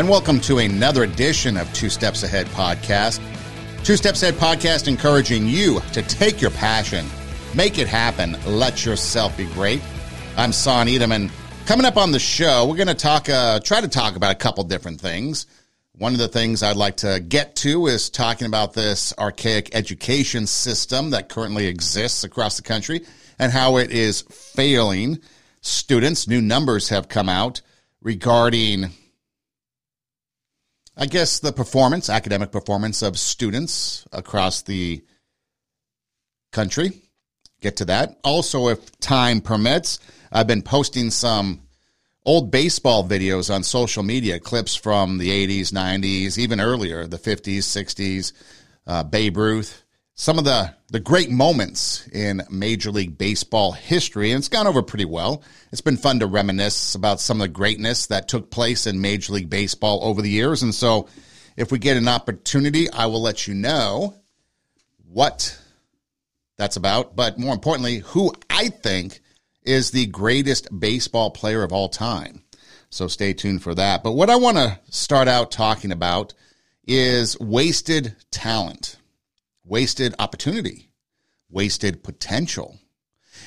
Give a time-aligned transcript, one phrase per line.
[0.00, 3.20] and welcome to another edition of Two Steps Ahead podcast.
[3.84, 7.04] Two Steps Ahead podcast encouraging you to take your passion,
[7.54, 9.82] make it happen, let yourself be great.
[10.38, 11.30] I'm Son Edom, and
[11.66, 14.38] coming up on the show, we're going to talk, uh, try to talk about a
[14.38, 15.44] couple different things.
[15.92, 20.46] One of the things I'd like to get to is talking about this archaic education
[20.46, 23.02] system that currently exists across the country
[23.38, 25.18] and how it is failing
[25.60, 26.26] students.
[26.26, 27.60] New numbers have come out
[28.00, 28.92] regarding
[31.02, 35.02] I guess the performance, academic performance of students across the
[36.52, 36.92] country.
[37.62, 38.18] Get to that.
[38.22, 39.98] Also, if time permits,
[40.30, 41.62] I've been posting some
[42.26, 47.60] old baseball videos on social media, clips from the 80s, 90s, even earlier, the 50s,
[47.60, 48.34] 60s,
[48.86, 49.82] uh, Babe Ruth,
[50.20, 54.82] some of the, the great moments in Major League Baseball history, and it's gone over
[54.82, 55.42] pretty well.
[55.72, 59.32] It's been fun to reminisce about some of the greatness that took place in Major
[59.32, 60.62] League Baseball over the years.
[60.62, 61.08] And so,
[61.56, 64.14] if we get an opportunity, I will let you know
[65.10, 65.58] what
[66.58, 69.22] that's about, but more importantly, who I think
[69.62, 72.42] is the greatest baseball player of all time.
[72.90, 74.02] So stay tuned for that.
[74.02, 76.34] But what I want to start out talking about
[76.86, 78.98] is wasted talent
[79.70, 80.90] wasted opportunity,
[81.48, 82.76] wasted potential,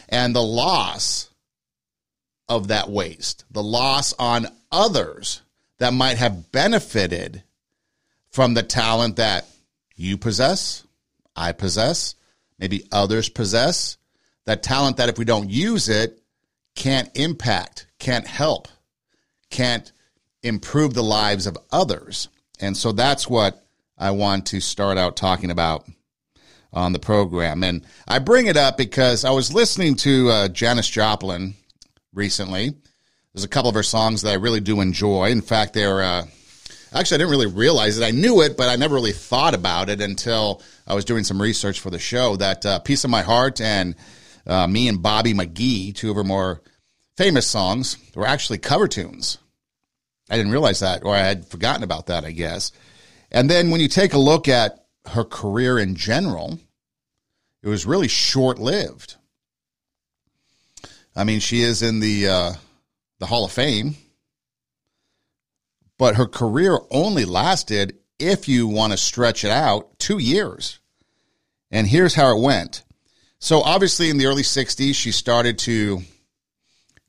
[0.08, 1.30] and the loss
[2.48, 5.42] of that waste, the loss on others
[5.80, 7.44] that might have benefited
[8.32, 9.46] from the talent that
[9.98, 10.88] you possess,
[11.36, 12.16] I possess,
[12.58, 13.98] maybe others possess,
[14.46, 16.22] that talent that if we don't use it,
[16.74, 18.70] can't impact, can't help,
[19.50, 19.92] can't
[20.42, 22.30] improve the lives of others.
[22.62, 23.66] And so that's what
[23.98, 25.86] I want to start out talking about
[26.74, 27.64] on the program.
[27.64, 31.54] And I bring it up because I was listening to uh, Janis Joplin
[32.14, 32.74] recently.
[33.34, 35.30] There's a couple of her songs that I really do enjoy.
[35.30, 36.26] In fact, they're uh,
[36.94, 38.06] actually I didn't really realize it.
[38.06, 41.42] I knew it, but I never really thought about it until I was doing some
[41.42, 42.36] research for the show.
[42.36, 43.96] That uh, "Piece of My Heart" and
[44.46, 46.62] uh, "Me and Bobby McGee," two of her more
[47.18, 49.38] famous songs, were actually cover tunes.
[50.30, 52.72] I didn't realize that, or I had forgotten about that, I guess.
[53.32, 56.60] And then when you take a look at her career in general,
[57.62, 59.16] it was really short lived.
[61.16, 62.54] I mean, she is in the uh,
[63.20, 63.96] the Hall of Fame,
[65.98, 70.80] but her career only lasted, if you want to stretch it out, two years.
[71.70, 72.84] And here's how it went.
[73.40, 76.02] So obviously, in the early '60s, she started to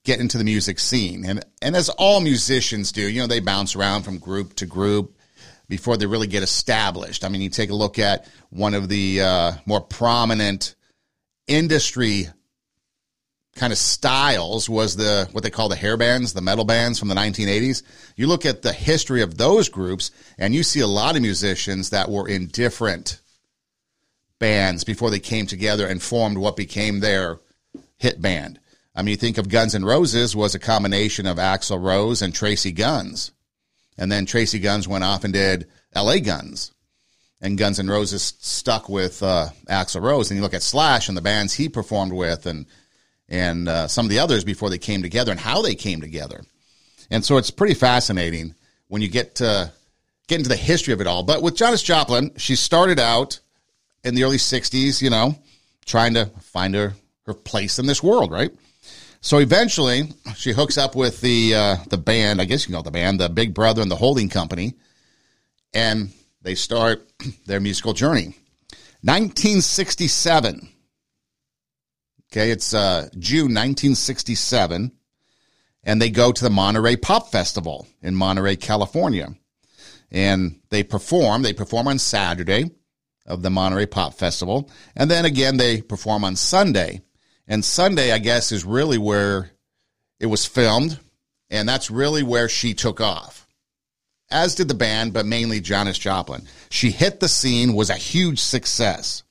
[0.04, 3.74] get into the music scene, and and as all musicians do, you know, they bounce
[3.74, 5.13] around from group to group
[5.68, 7.24] before they really get established.
[7.24, 10.74] I mean, you take a look at one of the uh, more prominent
[11.46, 12.28] industry
[13.54, 17.08] kind of styles was the what they call the hair bands, the metal bands from
[17.08, 17.82] the 1980s.
[18.16, 21.90] You look at the history of those groups and you see a lot of musicians
[21.90, 23.20] that were in different
[24.38, 27.38] bands before they came together and formed what became their
[27.96, 28.58] hit band.
[28.94, 32.32] I mean, you think of Guns N' Roses was a combination of Axl Rose and
[32.32, 33.32] Tracii Guns.
[33.96, 36.72] And then Tracii Guns went off and did LA Guns.
[37.40, 40.30] And Guns N' Roses stuck with uh, Axl Rose.
[40.30, 42.66] And you look at Slash and the bands he performed with and
[43.28, 46.42] and uh, some of the others before they came together and how they came together.
[47.10, 48.54] And so it's pretty fascinating
[48.88, 49.72] when you get to
[50.28, 51.22] get into the history of it all.
[51.22, 53.40] But with Janis Joplin, she started out
[54.02, 55.36] in the early 60s, you know,
[55.86, 56.94] trying to find her,
[57.26, 58.50] her place in this world, right?
[59.24, 62.42] So eventually, she hooks up with the uh, the band.
[62.42, 64.74] I guess you know the band, the Big Brother and the Holding Company,
[65.72, 66.12] and
[66.42, 67.10] they start
[67.46, 68.36] their musical journey.
[69.00, 70.68] 1967.
[72.30, 74.92] Okay, it's uh, June 1967,
[75.84, 79.34] and they go to the Monterey Pop Festival in Monterey, California,
[80.10, 81.40] and they perform.
[81.40, 82.72] They perform on Saturday
[83.24, 87.00] of the Monterey Pop Festival, and then again they perform on Sunday
[87.46, 89.50] and Sunday, I guess, is really where
[90.20, 90.98] it was filmed.
[91.50, 93.46] And that's really where she took off,
[94.30, 96.48] as did the band, but mainly Janis Joplin.
[96.70, 99.22] She hit the scene, was a huge success,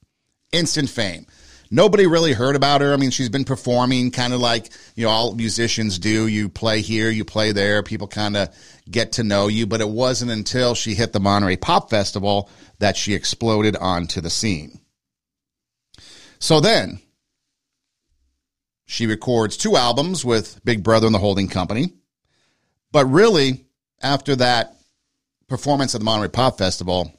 [0.52, 1.26] instant fame.
[1.72, 2.94] Nobody really heard about her.
[2.94, 6.28] I mean, she's been performing kind of like, you know, all musicians do.
[6.28, 7.82] You play here, you play there.
[7.82, 8.56] People kind of
[8.90, 9.66] get to know you.
[9.66, 14.30] But it wasn't until she hit the Monterey Pop Festival that she exploded onto the
[14.30, 14.80] scene.
[16.38, 17.02] So then,
[18.94, 21.94] she records two albums with Big Brother and the Holding Company.
[22.92, 23.66] But really,
[24.00, 24.76] after that
[25.48, 27.12] performance at the Monterey Pop Festival,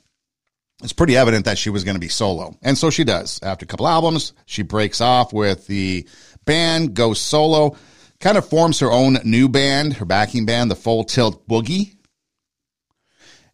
[0.84, 2.56] it's pretty evident that she was going to be solo.
[2.62, 3.40] And so she does.
[3.42, 6.06] After a couple albums, she breaks off with the
[6.44, 7.76] band, goes solo,
[8.20, 11.96] kind of forms her own new band, her backing band, the Full Tilt Boogie.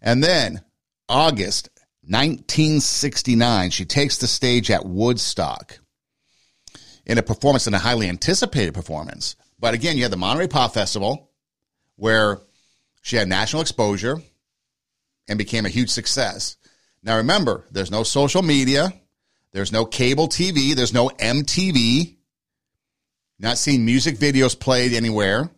[0.03, 0.61] And then
[1.09, 1.71] August
[2.03, 5.81] 1969, she takes the stage at Woodstock
[7.11, 9.35] in a performance, in a highly anticipated performance.
[9.59, 11.33] But again, you had the Monterey Pop Festival
[11.97, 12.39] where
[13.03, 14.23] she had national exposure
[15.27, 16.57] and became a huge success.
[17.03, 18.93] Now remember, there's no social media,
[19.51, 22.15] there's no cable TV, there's no MTV.
[23.41, 25.51] Not seeing music videos played anywhere.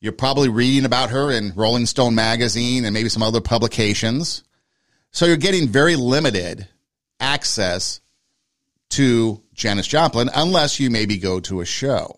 [0.00, 4.42] You're probably reading about her in Rolling Stone magazine and maybe some other publications.
[5.12, 6.66] So you're getting very limited
[7.20, 8.00] access
[8.90, 12.16] to Janis Joplin unless you maybe go to a show.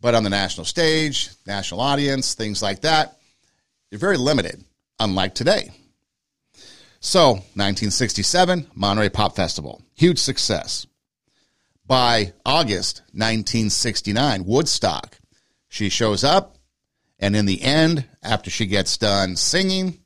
[0.00, 3.18] But on the national stage, national audience, things like that,
[3.90, 4.64] you're very limited,
[4.98, 5.70] unlike today.
[7.00, 10.86] So, 1967, Monterey Pop Festival, huge success.
[11.86, 15.18] By August 1969, Woodstock,
[15.68, 16.56] she shows up,
[17.18, 19.98] and in the end, after she gets done singing,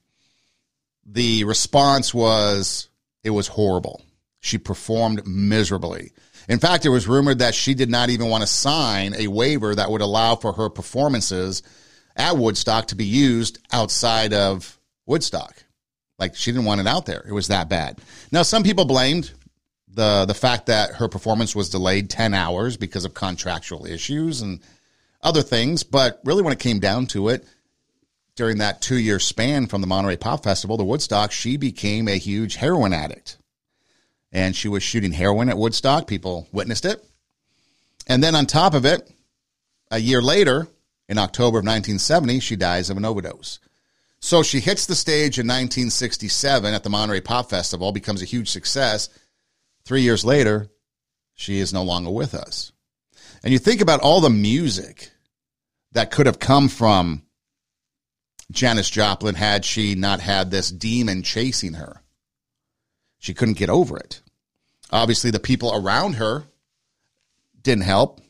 [1.05, 2.89] the response was
[3.23, 4.04] it was horrible.
[4.45, 6.13] She performed miserably.
[6.51, 9.75] In fact, it was rumored that she did not even want to sign a waiver
[9.75, 11.63] that would allow for her performances
[12.15, 15.65] at Woodstock to be used outside of Woodstock.
[16.19, 17.25] Like she didn't want it out there.
[17.27, 18.01] It was that bad.
[18.31, 19.33] Now, some people blamed
[19.89, 24.61] the the fact that her performance was delayed 10 hours because of contractual issues and
[25.23, 27.47] other things, but really when it came down to it,
[28.37, 32.57] during that 2-year span from the Monterey Pop Festival to Woodstock, she became a huge
[32.57, 33.39] heroin addict.
[34.35, 36.07] And she was shooting heroin at Woodstock.
[36.07, 37.03] People witnessed it.
[38.07, 39.11] And then on top of it,
[39.91, 40.69] a year later,
[41.09, 43.61] in October of 1970, she dies of an overdose.
[44.21, 48.51] So she hits the stage in 1967 at the Monterey Pop Festival, becomes a huge
[48.51, 49.09] success.
[49.85, 50.69] Three years later,
[51.35, 52.73] she is no longer with us.
[53.43, 55.11] And you think about all the music
[55.93, 57.23] that could have come from
[58.51, 62.03] Janis Joplin had she not had this demon chasing her.
[63.19, 64.23] She couldn't get over it.
[64.91, 66.45] Obviously, the people around her
[67.63, 68.21] didn't help.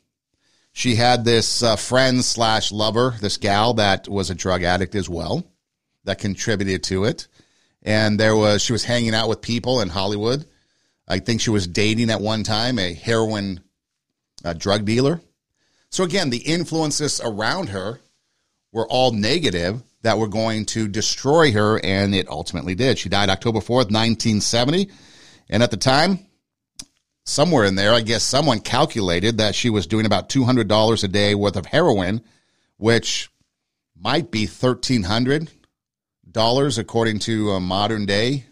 [0.72, 5.08] She had this uh, friend slash lover, this gal that was a drug addict as
[5.08, 5.44] well
[6.04, 7.28] that contributed to it.
[7.82, 10.46] And there was, she was hanging out with people in Hollywood.
[11.06, 13.60] I think she was dating at one time a heroin
[14.44, 15.20] uh, drug dealer.
[15.90, 18.00] So again, the influences around her
[18.72, 22.98] were all negative that were going to destroy her, and it ultimately did.
[22.98, 24.90] She died October 4th, 1970.
[25.48, 26.26] And at the time,
[27.24, 31.34] somewhere in there, I guess someone calculated that she was doing about $200 a day
[31.34, 32.22] worth of heroin,
[32.76, 33.30] which
[33.96, 35.50] might be 1300
[36.34, 38.44] dollars according to uh, modern day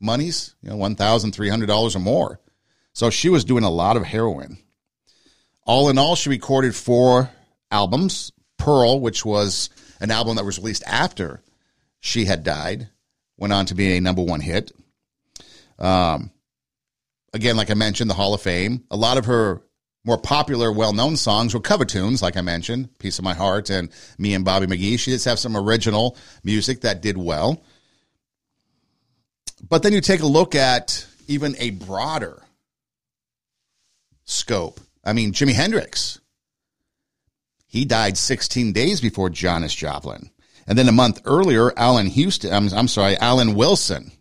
[0.00, 2.38] monies, you know, one thousand three hundred dollars or more.
[2.92, 4.58] So she was doing a lot of heroin.
[5.64, 7.30] All in all, she recorded four
[7.70, 8.32] albums.
[8.58, 9.70] Pearl, which was
[10.00, 11.42] an album that was released after
[12.00, 12.88] she had died,
[13.36, 14.72] went on to be a number one hit.
[15.78, 16.31] Um,
[17.32, 18.84] again, like I mentioned, the Hall of Fame.
[18.90, 19.62] A lot of her
[20.04, 23.70] more popular, well known songs were cover tunes, like I mentioned, Piece of My Heart
[23.70, 24.98] and Me and Bobby McGee.
[24.98, 27.62] She does have some original music that did well.
[29.68, 32.42] But then you take a look at even a broader
[34.24, 34.80] scope.
[35.04, 36.20] I mean, Jimi Hendrix,
[37.66, 40.30] he died 16 days before Janis Joplin.
[40.66, 44.12] And then a month earlier, Alan Houston, I'm, I'm sorry, Alan Wilson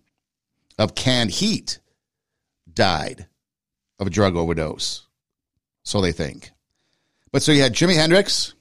[0.77, 1.79] of Canned Heat
[2.73, 3.27] died
[3.99, 5.05] of a drug overdose.
[5.83, 6.51] So they think.
[7.31, 8.53] But so you had Jimi Hendrix,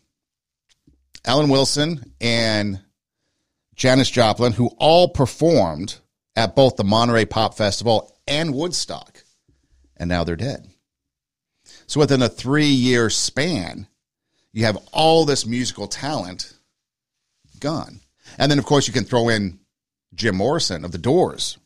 [1.25, 2.81] Alan Wilson, and
[3.75, 5.97] Janis Joplin, who all performed
[6.37, 9.23] at both the Monterey Pop Festival and Woodstock.
[9.97, 10.69] And now they're dead.
[11.87, 13.87] So within a three year span,
[14.53, 16.55] you have all this musical talent
[17.59, 18.01] gone.
[18.39, 19.59] And then, of course, you can throw in
[20.15, 21.59] Jim Morrison of the Doors,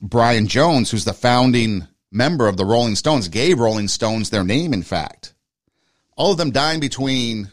[0.00, 4.72] Brian Jones, who's the founding member of the Rolling Stones, gave Rolling Stones their name,
[4.72, 5.34] in fact.
[6.16, 7.50] All of them dying between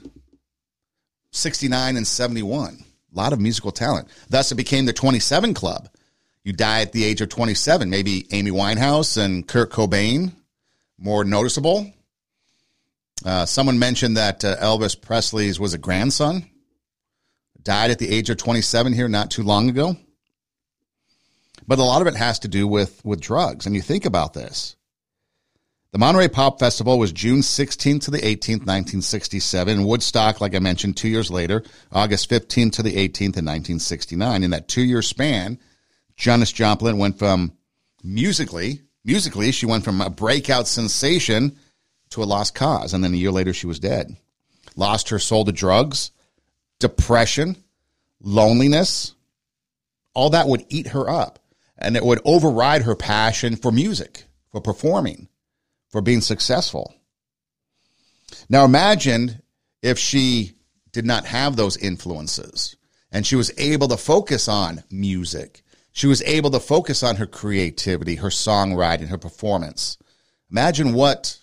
[1.32, 2.84] 69 and 71.
[3.14, 4.08] A lot of musical talent.
[4.30, 5.90] Thus, it became the 27 Club.
[6.44, 7.90] You die at the age of 27.
[7.90, 10.32] Maybe Amy Winehouse and Kurt Cobain,
[10.98, 11.92] more noticeable.
[13.26, 16.50] Uh, someone mentioned that uh, Elvis Presley's was a grandson,
[17.62, 19.98] died at the age of 27 here not too long ago.
[21.68, 23.66] But a lot of it has to do with, with drugs.
[23.66, 24.78] And you think about this.
[25.92, 29.86] The Monterey Pop Festival was June 16th to the 18th, 1967.
[29.86, 34.44] Woodstock, like I mentioned, two years later, August 15th to the 18th in 1969.
[34.44, 35.60] In that two year span,
[36.16, 37.54] Janis Joplin went from
[38.04, 41.58] musically, musically, she went from a breakout sensation
[42.12, 42.94] to a lost cause.
[42.94, 44.16] And then a year later, she was dead.
[44.76, 46.12] Lost her soul to drugs,
[46.80, 47.56] depression,
[48.22, 49.16] loneliness,
[50.14, 51.40] all that would eat her up
[51.78, 55.28] and it would override her passion for music, for performing,
[55.90, 56.94] for being successful.
[58.50, 59.42] Now imagine
[59.82, 60.54] if she
[60.92, 62.76] did not have those influences
[63.12, 65.64] and she was able to focus on music.
[65.92, 69.98] She was able to focus on her creativity, her songwriting, her performance.
[70.52, 71.40] Imagine what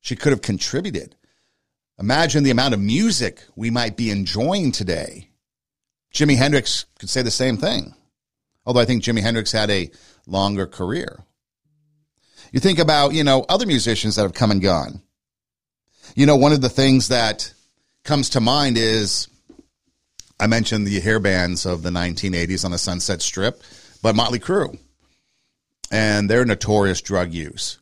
[0.00, 1.16] she could have contributed.
[1.98, 5.30] Imagine the amount of music we might be enjoying today.
[6.14, 7.94] Jimi Hendrix could say the same thing,
[8.68, 9.90] although I think Jimi Hendrix had a
[10.26, 11.24] longer career.
[12.52, 15.00] You think about, you know, other musicians that have come and gone.
[16.14, 17.54] You know, one of the things that
[18.04, 19.28] comes to mind is
[20.38, 23.62] I mentioned the hair bands of the 1980s on the Sunset Strip,
[24.02, 24.78] but Motley Crue
[25.90, 27.78] and their notorious drug use.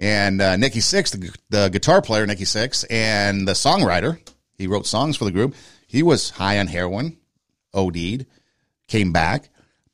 [0.00, 4.18] And uh, Nikki Sixx, the, the guitar player, Nikki Sixx, and the songwriter,
[4.58, 5.54] he wrote songs for the group.
[5.86, 7.18] He was high on heroin,
[7.72, 8.26] OD'd,
[8.88, 9.48] came back.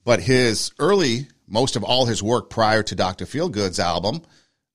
[0.05, 3.27] But his early, most of all his work prior to Dr.
[3.27, 4.23] Feelgood's album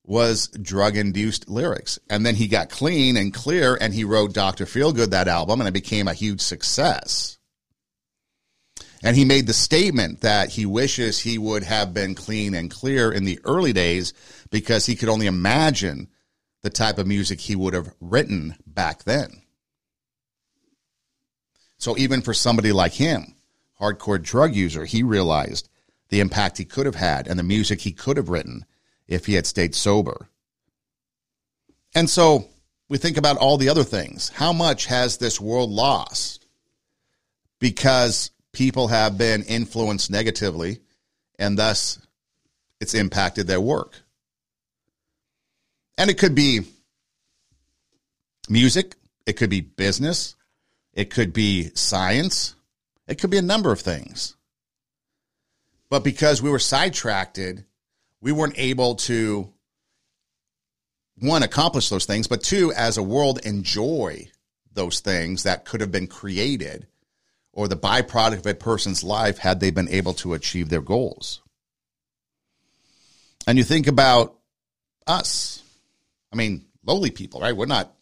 [0.04, 1.98] was drug induced lyrics.
[2.10, 4.66] And then he got clean and clear and he wrote Dr.
[4.66, 7.38] Feelgood, that album, and it became a huge success.
[9.04, 13.12] And he made the statement that he wishes he would have been clean and clear
[13.12, 14.14] in the early days
[14.50, 16.08] because he could only imagine
[16.64, 19.44] the type of music he would have written back then.
[21.78, 23.35] So even for somebody like him,
[23.80, 25.70] hardcore drug user, he realized
[26.10, 28.66] the impact he could have had and the music he could have written
[29.08, 30.28] if he had stayed sober.
[31.94, 32.50] And so
[32.90, 34.30] we think about all the other things.
[34.30, 36.46] How much has this world lost
[37.60, 40.80] because people have been influenced negatively
[41.40, 42.00] and thus
[42.80, 44.02] it's impacted their work?
[45.98, 46.62] And it could be
[48.50, 50.36] music, it could be business,
[50.94, 52.55] it could be science,
[53.08, 54.36] it could be a number of things.
[55.90, 57.40] But because we were sidetracked,
[58.22, 59.52] we weren't able to,
[61.20, 64.30] one, accomplish those things, but two, as a world, enjoy
[64.74, 66.88] those things that could have been created
[67.54, 71.42] or the byproduct of a person's life had they been able to achieve their goals.
[73.48, 74.36] And you think about
[75.08, 75.64] us.
[76.34, 77.56] I mean, lowly people, right?
[77.56, 77.94] We're not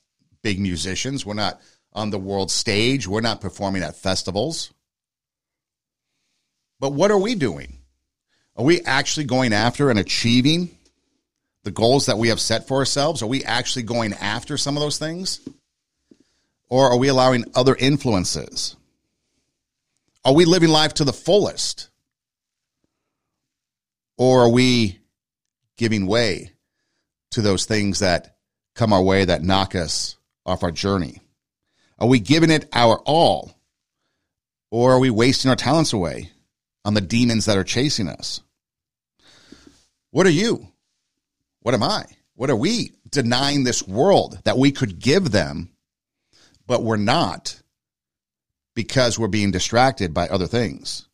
[0.41, 1.25] big musicians.
[1.25, 3.07] We're not on the world stage.
[3.07, 4.72] We're not performing at festivals.
[6.83, 7.77] But what are we doing?
[8.57, 10.77] Are we actually going after and achieving
[11.63, 13.23] the goals that we have set for ourselves?
[13.23, 15.39] Are we actually going after some of those things?
[16.67, 18.75] Or are we allowing other influences?
[20.25, 21.89] Are we living life to the fullest?
[24.17, 24.99] Or are we
[25.77, 26.51] giving way
[27.31, 28.35] to those things that
[28.75, 31.21] come our way that knock us off our journey?
[31.97, 33.57] Are we giving it our all?
[34.69, 36.32] Or are we wasting our talents away
[36.85, 38.41] on the demons that are chasing us?
[40.11, 40.67] What are you?
[41.61, 42.05] What am I?
[42.35, 45.69] What are we denying this world that we could give them,
[46.67, 47.59] but we're not
[48.75, 51.07] because we're being distracted by other things?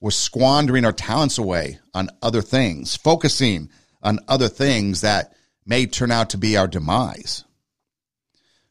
[0.00, 3.70] We're squandering our talents away on other things, focusing
[4.02, 7.44] on other things that may turn out to be our demise.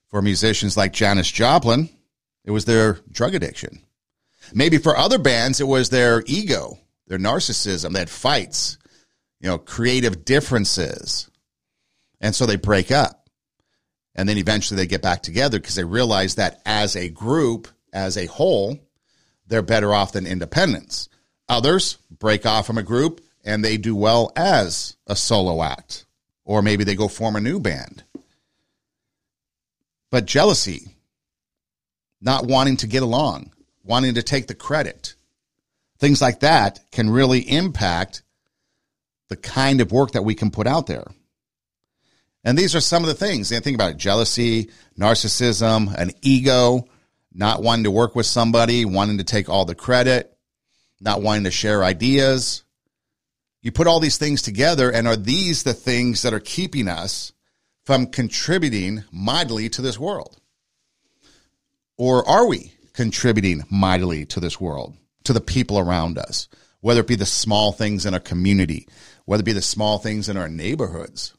[0.10, 1.90] For musicians like Janis Joplin,
[2.46, 3.82] it was their drug addiction.
[4.54, 7.98] Maybe for other bands, it was their ego, their narcissism.
[7.98, 8.78] Had fights,
[9.40, 11.30] you know, creative differences.
[12.22, 13.30] And so they break up.
[14.16, 18.18] And then eventually they get back together because they realize that as a group, as
[18.18, 18.80] a whole,
[19.48, 21.10] they're better off than independents.
[21.50, 26.06] Others break off from a group and they do well as a solo act,
[26.44, 28.04] or maybe they go form a new band.
[30.10, 30.96] But jealousy,
[32.22, 33.52] not wanting to get along,
[33.86, 35.16] wanting to take the credit,
[36.00, 38.24] things like that can really impact
[39.30, 41.06] the kind of work that we can put out there.
[42.44, 43.52] And these are some of the things.
[43.52, 46.88] And think about it jealousy, narcissism, an ego,
[47.34, 50.36] not wanting to work with somebody, wanting to take all the credit,
[51.02, 52.64] not wanting to share ideas.
[53.62, 57.34] You put all these things together, and are these the things that are keeping us
[57.84, 60.40] from contributing mightily to this world?
[61.98, 66.48] Or are we contributing mightily to this world, to the people around us?
[66.82, 68.88] Whether it be the small things in our community,
[69.26, 71.34] whether it be the small things in our neighborhoods,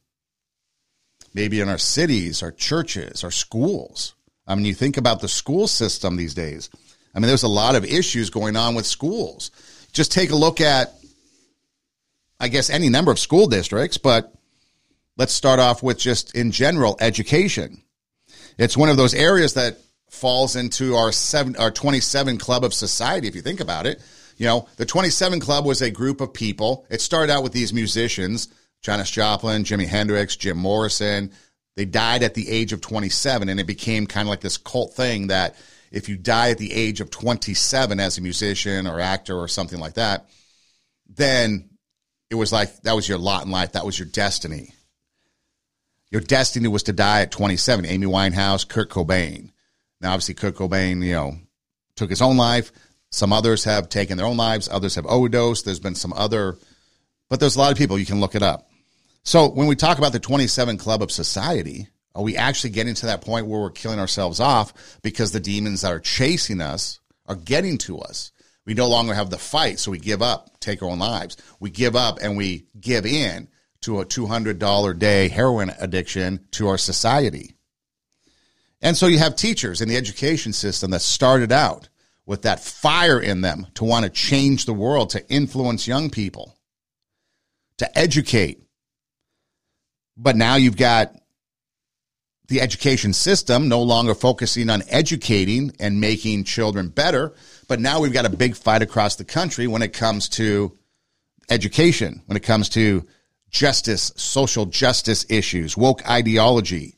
[1.35, 4.15] maybe in our cities, our churches, our schools.
[4.47, 6.71] I mean, you think about the school system these days.
[7.15, 9.51] I mean, there's a lot of issues going on with schools.
[9.93, 10.93] Just take a look at,
[12.41, 14.33] I guess, any number of school districts, but
[15.19, 17.83] Let's start off with just in general education.
[18.59, 19.79] It's one of those areas that
[20.11, 23.29] falls into our seven, our 27 club of society.
[23.29, 24.01] If you think about it,
[24.37, 26.87] you know, the 27 club was a group of people.
[26.91, 28.49] It started out with these musicians,
[28.83, 31.33] Janis Joplin, Jimi Hendrix, Jim Morrison.
[31.75, 34.95] They died at the age of 27 and it became kind of like this cult
[34.95, 35.57] thing that
[35.91, 39.79] if you die at the age of 27 as a musician or actor or something
[39.79, 40.29] like that,
[41.09, 41.71] then
[42.31, 43.73] it was like that was your lot in life.
[43.73, 44.73] That was your destiny.
[46.11, 47.85] Your destiny was to die at 27.
[47.85, 49.51] Amy Winehouse, Kurt Cobain.
[50.01, 51.37] Now, obviously, Kurt Cobain, you know,
[51.95, 52.73] took his own life.
[53.11, 54.69] Some others have taken their own lives.
[54.69, 55.65] Others have overdosed.
[55.65, 56.57] There's been some other,
[57.29, 57.99] but there's a lot of people.
[57.99, 58.69] You can look it up.
[59.23, 63.07] So when we talk about the 27 Club of Society, are we actually getting to
[63.07, 67.35] that point where we're killing ourselves off because the demons that are chasing us are
[67.35, 68.33] getting to us?
[68.65, 71.37] We no longer have the fight, so we give up, take our own lives.
[71.61, 73.49] We give up and we give in
[73.83, 77.56] to a $200 day heroin addiction to our society.
[78.87, 81.89] And so you have teachers in the education system that started out
[82.25, 86.57] with that fire in them to want to change the world, to influence young people,
[87.79, 88.63] to educate.
[90.17, 91.21] But now you've got
[92.47, 97.35] the education system no longer focusing on educating and making children better.
[97.67, 100.79] But now we've got a big fight across the country when it comes to
[101.51, 103.05] education, when it comes to
[103.51, 106.96] justice, social justice issues, woke ideology.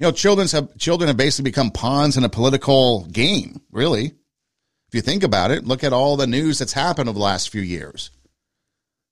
[0.00, 4.06] You know, children's have, children have basically become pawns in a political game, really.
[4.06, 7.50] If you think about it, look at all the news that's happened over the last
[7.50, 8.10] few years.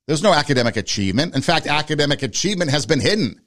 [0.07, 1.35] There's no academic achievement.
[1.35, 3.39] In fact, academic achievement has been hidden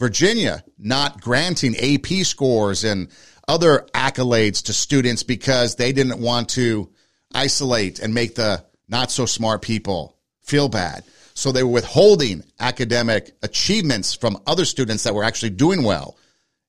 [0.00, 3.08] Virginia not granting AP scores and
[3.46, 6.90] other accolades to students because they didn't want to
[7.32, 11.04] isolate and make the not so smart people feel bad.
[11.34, 16.16] So they were withholding academic achievements from other students that were actually doing well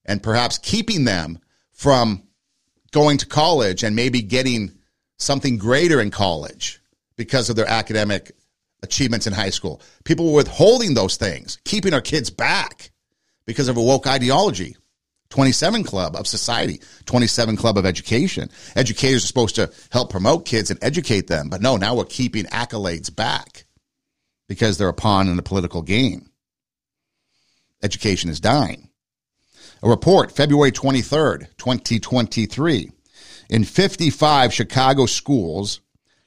[0.05, 1.39] and perhaps keeping them
[1.71, 2.23] from
[2.91, 4.71] going to college and maybe getting
[5.17, 6.79] something greater in college
[7.15, 8.31] because of their academic
[8.83, 9.81] achievements in high school.
[10.03, 12.91] People were withholding those things, keeping our kids back
[13.45, 14.75] because of a woke ideology.
[15.29, 18.49] 27 Club of Society, 27 Club of Education.
[18.75, 22.43] Educators are supposed to help promote kids and educate them, but no, now we're keeping
[22.45, 23.65] accolades back
[24.49, 26.29] because they're a pawn in the political game.
[27.81, 28.89] Education is dying.
[29.83, 32.91] A report, February 23rd, 2023.
[33.49, 35.81] In 55 Chicago schools,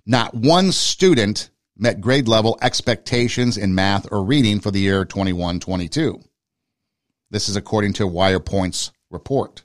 [0.04, 5.60] not one student met grade level expectations in math or reading for the year 21
[5.60, 6.20] 22.
[7.30, 9.62] This is according to WirePoint's report.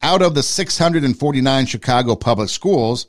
[0.00, 3.06] Out of the 649 Chicago public schools,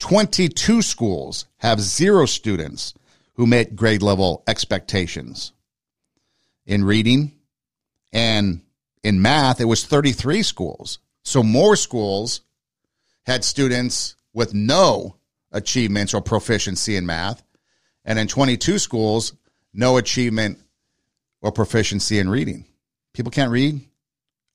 [0.00, 2.94] 22 schools have zero students
[3.34, 5.52] who met grade level expectations.
[6.64, 7.32] In reading
[8.10, 8.63] and
[9.04, 10.98] in math, it was 33 schools.
[11.22, 12.40] So more schools
[13.26, 15.16] had students with no
[15.52, 17.42] achievements or proficiency in math.
[18.04, 19.34] And in 22 schools,
[19.72, 20.58] no achievement
[21.40, 22.64] or proficiency in reading.
[23.12, 23.80] People can't read.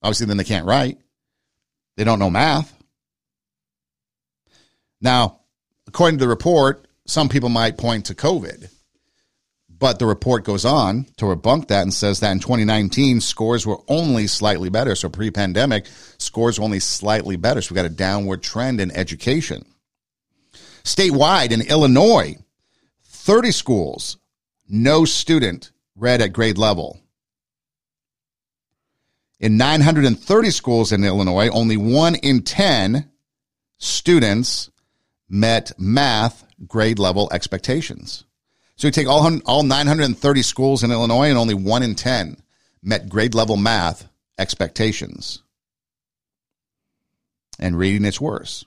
[0.01, 0.97] Obviously, then they can't write.
[1.95, 2.73] They don't know math.
[5.01, 5.39] Now,
[5.87, 8.69] according to the report, some people might point to COVID,
[9.79, 13.79] but the report goes on to rebunk that and says that in 2019, scores were
[13.87, 14.93] only slightly better.
[14.93, 15.87] So pre pandemic,
[16.17, 17.61] scores were only slightly better.
[17.61, 19.65] So we got a downward trend in education.
[20.83, 22.35] Statewide in Illinois,
[23.05, 24.17] 30 schools,
[24.67, 26.99] no student read at grade level.
[29.39, 33.09] In 930 schools in Illinois, only one in 10
[33.77, 34.69] students
[35.29, 38.25] met math grade level expectations.
[38.79, 42.37] So you take all, all 930 schools in Illinois and only one in 10
[42.81, 45.43] met grade level math expectations.
[47.59, 48.63] And reading, it's worse.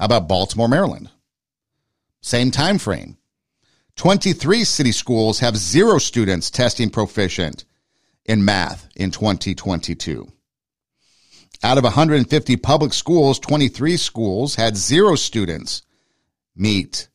[0.00, 1.10] How about Baltimore, Maryland?
[2.22, 3.18] Same time frame.
[3.94, 7.64] 23 city schools have zero students testing proficient
[8.24, 10.26] in math in 2022.
[11.62, 15.82] Out of 150 public schools, 23 schools had zero students
[16.56, 17.06] meet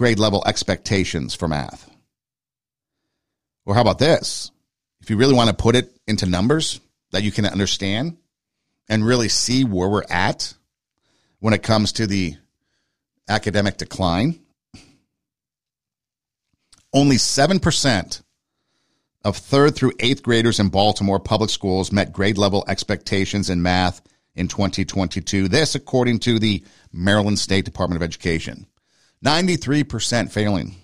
[0.00, 1.90] grade level expectations for math.
[3.66, 4.50] Or how about this?
[5.02, 8.16] If you really want to put it into numbers that you can understand
[8.88, 10.54] and really see where we're at
[11.40, 12.34] when it comes to the
[13.28, 14.40] academic decline,
[16.94, 18.22] only 7%
[19.22, 24.00] of third through eighth graders in Baltimore public schools met grade level expectations in math
[24.34, 25.48] in 2022.
[25.48, 28.66] This, according to the Maryland State Department of Education.
[29.24, 30.76] 93% failing.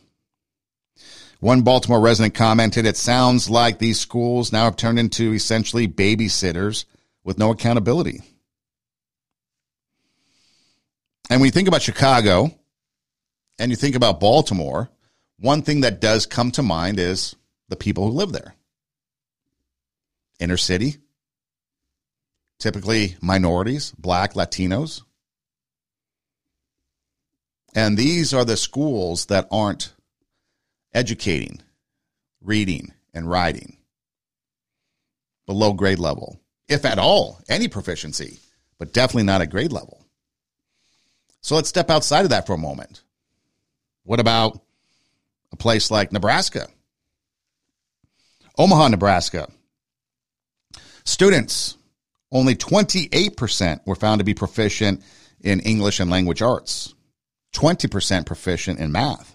[1.40, 6.86] One Baltimore resident commented, It sounds like these schools now have turned into essentially babysitters
[7.24, 8.20] with no accountability.
[11.28, 12.50] And when you think about Chicago
[13.58, 14.88] and you think about Baltimore,
[15.38, 17.34] one thing that does come to mind is
[17.68, 18.54] the people who live there.
[20.38, 20.96] Inner city,
[22.58, 25.02] typically minorities, black, Latinos.
[27.76, 29.92] And these are the schools that aren't
[30.94, 31.60] educating,
[32.40, 33.76] reading, and writing
[35.44, 38.40] below grade level, if at all, any proficiency,
[38.78, 40.06] but definitely not at grade level.
[41.42, 43.02] So let's step outside of that for a moment.
[44.04, 44.60] What about
[45.52, 46.68] a place like Nebraska?
[48.56, 49.48] Omaha, Nebraska.
[51.04, 51.76] Students,
[52.32, 55.02] only 28% were found to be proficient
[55.42, 56.94] in English and language arts,
[57.56, 59.34] 20% proficient in math.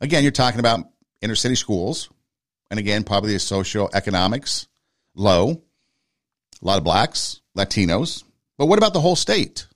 [0.00, 0.80] Again, you're talking about
[1.20, 2.08] inner city schools.
[2.70, 4.66] And again, probably the socioeconomics
[5.14, 8.22] low, a lot of blacks, Latinos.
[8.56, 9.66] But what about the whole state?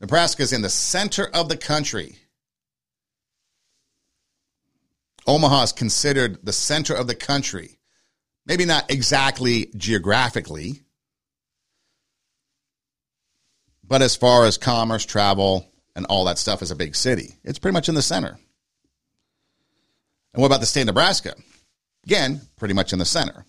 [0.00, 2.18] Nebraska is in the center of the country.
[5.26, 7.78] Omaha is considered the center of the country.
[8.44, 10.83] Maybe not exactly geographically,
[13.86, 17.34] but as far as commerce, travel, and all that stuff is a big city.
[17.44, 18.38] It's pretty much in the center.
[20.32, 21.34] And what about the state of Nebraska?
[22.04, 23.44] Again, pretty much in the center.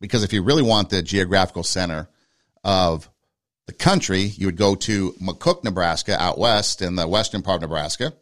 [0.00, 2.08] Because if you really want the geographical center
[2.62, 3.08] of
[3.66, 7.62] the country, you would go to McCook, Nebraska, out west in the western part of
[7.62, 8.12] Nebraska.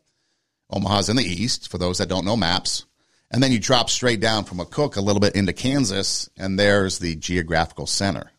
[0.70, 2.84] Omaha's in the east, for those that don't know maps.
[3.30, 6.98] And then you drop straight down from McCook a little bit into Kansas, and there's
[6.98, 8.30] the geographical center.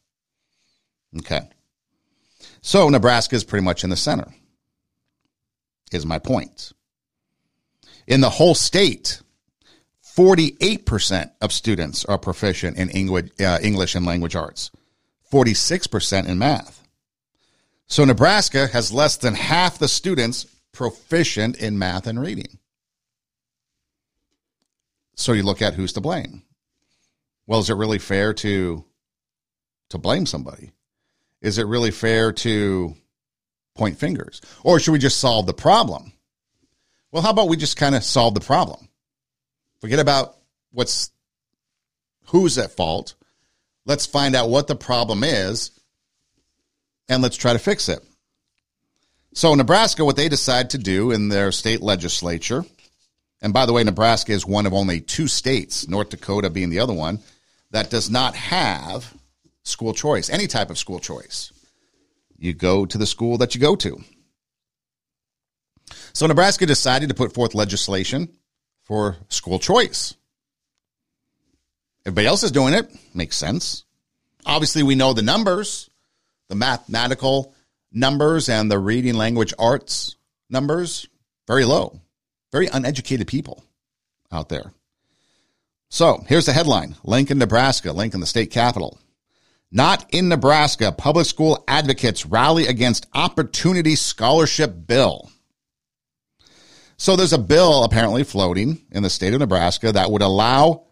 [1.18, 1.50] Okay.
[2.62, 4.28] So Nebraska is pretty much in the center,
[5.92, 6.74] is my point.
[8.08, 9.22] In the whole state,
[10.18, 14.72] 48% of students are proficient in uh, English and language arts,
[15.32, 16.84] 46% in math.
[17.88, 22.60] So Nebraska has less than half the students proficient in math and reading.
[25.16, 26.44] So you look at who's to blame.
[27.48, 28.86] Well, is it really fair to
[29.90, 30.72] to blame somebody?
[31.42, 32.96] Is it really fair to
[33.76, 34.42] point fingers?
[34.64, 36.12] Or should we just solve the problem?
[37.12, 38.88] Well, how about we just kind of solve the problem?
[39.82, 40.36] Forget about
[40.72, 41.12] what's
[42.26, 43.16] who's at fault.
[43.86, 45.72] Let's find out what the problem is
[47.08, 48.04] and let's try to fix it.
[49.34, 52.66] So, Nebraska, what they decide to do in their state legislature,
[53.42, 56.80] and by the way, Nebraska is one of only two states, North Dakota being the
[56.80, 57.20] other one,
[57.72, 59.14] that does not have
[59.70, 61.52] school choice, any type of school choice.
[62.38, 64.02] You go to the school that you go to.
[66.14, 68.30] So Nebraska decided to put forth legislation
[68.84, 70.16] for school choice.
[72.06, 72.90] Everybody else is doing it.
[73.14, 73.84] Makes sense.
[74.46, 75.90] Obviously, we know the numbers,
[76.48, 77.54] the mathematical
[77.92, 80.16] numbers and the reading language arts
[80.50, 81.08] numbers,
[81.48, 82.00] very low.
[82.52, 83.64] Very uneducated people
[84.32, 84.72] out there.
[85.90, 89.00] So here's the headline Lincoln, Nebraska, Lincoln, the state capital.
[89.72, 95.30] Not in Nebraska, public school advocates rally against opportunity scholarship bill.
[96.98, 100.86] So there's a bill apparently floating in the state of Nebraska that would allow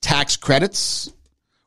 [0.00, 1.12] tax credits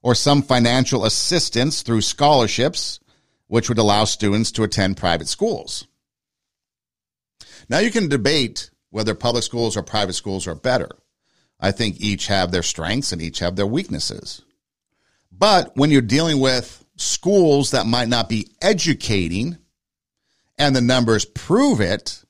[0.01, 2.99] or some financial assistance through scholarships,
[3.47, 5.85] which would allow students to attend private schools.
[7.69, 10.89] Now you can debate whether public schools or private schools are better.
[11.59, 14.41] I think each have their strengths and each have their weaknesses.
[15.41, 19.57] But when you're dealing with schools that might not be educating
[20.59, 22.23] and the numbers prove it,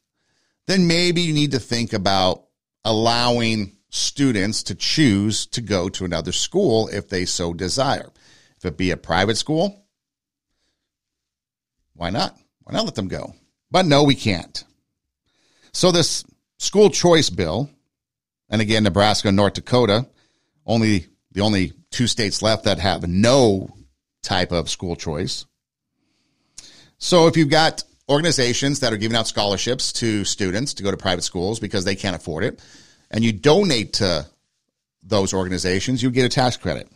[0.66, 2.46] then maybe you need to think about
[2.86, 8.10] allowing students to choose to go to another school if they so desire.
[8.56, 9.84] If it be a private school,
[11.94, 12.38] why not?
[12.64, 13.36] Why not let them go?
[13.70, 14.64] But no, we can't.
[15.74, 16.24] So this
[16.60, 17.70] school choice bill,
[18.50, 20.08] and again, Nebraska and North Dakota,
[20.66, 23.70] only the only two states left that have no
[24.24, 25.46] type of school choice.
[26.98, 30.98] So if you've got organizations that are giving out scholarships to students to go to
[30.98, 32.62] private schools because they can't afford it,
[33.10, 34.26] and you donate to
[35.04, 36.88] those organizations, you get a tax credit.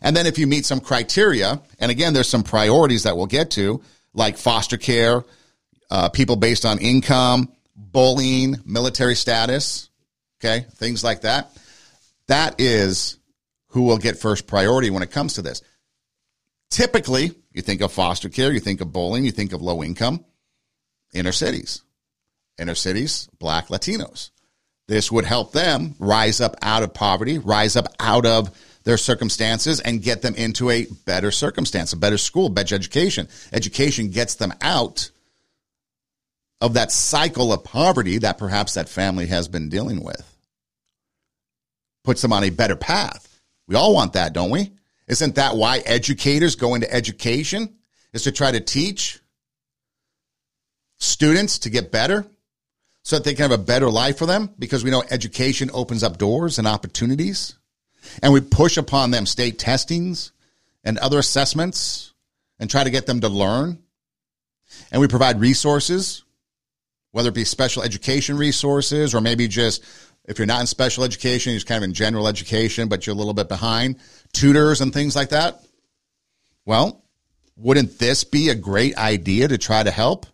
[0.00, 3.50] And then if you meet some criteria, and again, there's some priorities that we'll get
[3.52, 3.82] to,
[4.14, 5.24] like foster care,
[5.90, 9.88] uh, people based on income, bullying, military status,
[10.38, 11.50] okay, things like that.
[12.28, 13.18] That is
[13.68, 15.62] who will get first priority when it comes to this.
[16.70, 20.24] Typically, you think of foster care, you think of bowling, you think of low income,
[21.14, 21.82] inner cities,
[22.58, 24.30] inner cities, black Latinos.
[24.88, 28.50] This would help them rise up out of poverty, rise up out of
[28.84, 33.28] their circumstances and get them into a better circumstance, a better school, better education.
[33.52, 35.10] Education gets them out
[36.60, 40.32] of that cycle of poverty that perhaps that family has been dealing with.
[42.04, 43.25] Puts them on a better path.
[43.66, 44.72] We all want that, don't we?
[45.08, 47.74] Isn't that why educators go into education?
[48.12, 49.20] Is to try to teach
[50.98, 52.26] students to get better
[53.02, 56.02] so that they can have a better life for them because we know education opens
[56.02, 57.54] up doors and opportunities.
[58.22, 60.32] And we push upon them state testings
[60.82, 62.14] and other assessments
[62.58, 63.78] and try to get them to learn.
[64.90, 66.24] And we provide resources,
[67.12, 69.84] whether it be special education resources or maybe just
[70.26, 73.18] if you're not in special education, you're kind of in general education, but you're a
[73.18, 73.96] little bit behind,
[74.32, 75.60] tutors and things like that.
[76.64, 77.04] Well,
[77.56, 80.26] wouldn't this be a great idea to try to help?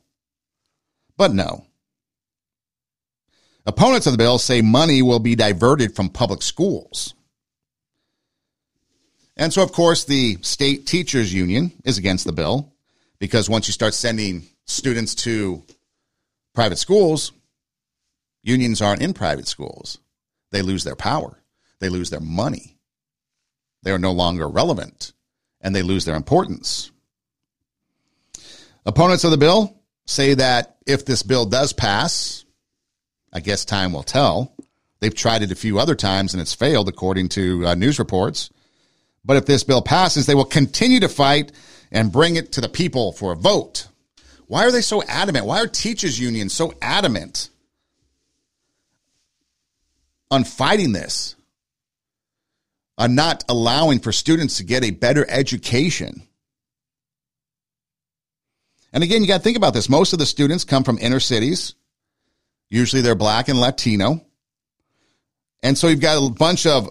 [1.17, 1.67] But no.
[3.65, 7.15] Opponents of the bill say money will be diverted from public schools.
[9.37, 12.73] And so, of course, the state teachers union is against the bill
[13.19, 15.63] because once you start sending students to
[16.55, 17.33] private schools,
[18.43, 19.99] unions aren't in private schools.
[20.51, 21.43] They lose their power,
[21.79, 22.77] they lose their money,
[23.83, 25.13] they are no longer relevant,
[25.61, 26.91] and they lose their importance.
[28.85, 32.45] Opponents of the bill say that if this bill does pass,
[33.33, 34.55] I guess time will tell.
[35.01, 38.51] They've tried it a few other times and it's failed, according to uh, news reports.
[39.25, 41.53] But if this bill passes, they will continue to fight
[41.91, 43.89] and bring it to the people for a vote.
[44.47, 45.47] Why are they so adamant?
[45.47, 47.51] Why are teachers' unions so adamant
[50.33, 51.37] on fighting this?
[52.97, 56.27] On not allowing for students to get a better education?
[58.93, 59.89] And again, you got to think about this.
[59.89, 61.75] Most of the students come from inner cities.
[62.71, 64.25] Usually they're black and Latino.
[65.63, 66.91] And so you've got a bunch of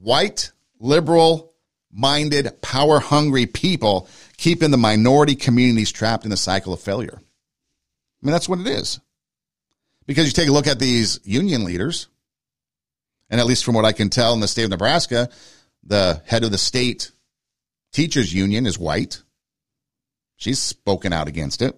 [0.00, 1.52] white, liberal
[1.92, 7.18] minded, power hungry people keeping the minority communities trapped in the cycle of failure.
[7.18, 9.00] I mean, that's what it is.
[10.06, 12.08] Because you take a look at these union leaders,
[13.30, 15.28] and at least from what I can tell in the state of Nebraska,
[15.84, 17.10] the head of the state
[17.92, 19.22] teachers union is white.
[20.36, 21.76] She's spoken out against it.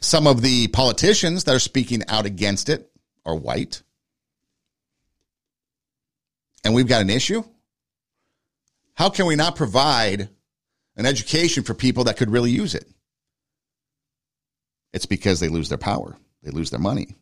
[0.00, 2.90] Some of the politicians that are speaking out against it
[3.24, 3.82] are white.
[6.64, 7.44] And we've got an issue.
[8.94, 10.28] How can we not provide
[10.96, 12.88] an education for people that could really use it?
[14.92, 17.16] It's because they lose their power, they lose their money.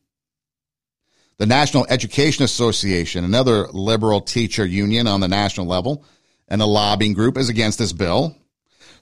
[1.38, 6.04] The National Education Association, another liberal teacher union on the national level,
[6.48, 8.36] and a lobbying group is against this bill.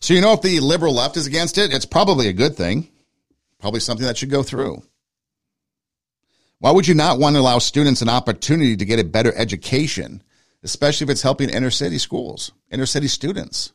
[0.00, 2.88] So, you know, if the liberal left is against it, it's probably a good thing,
[3.60, 4.82] probably something that should go through.
[6.58, 10.22] Why would you not want to allow students an opportunity to get a better education,
[10.62, 13.72] especially if it's helping inner city schools, inner city students?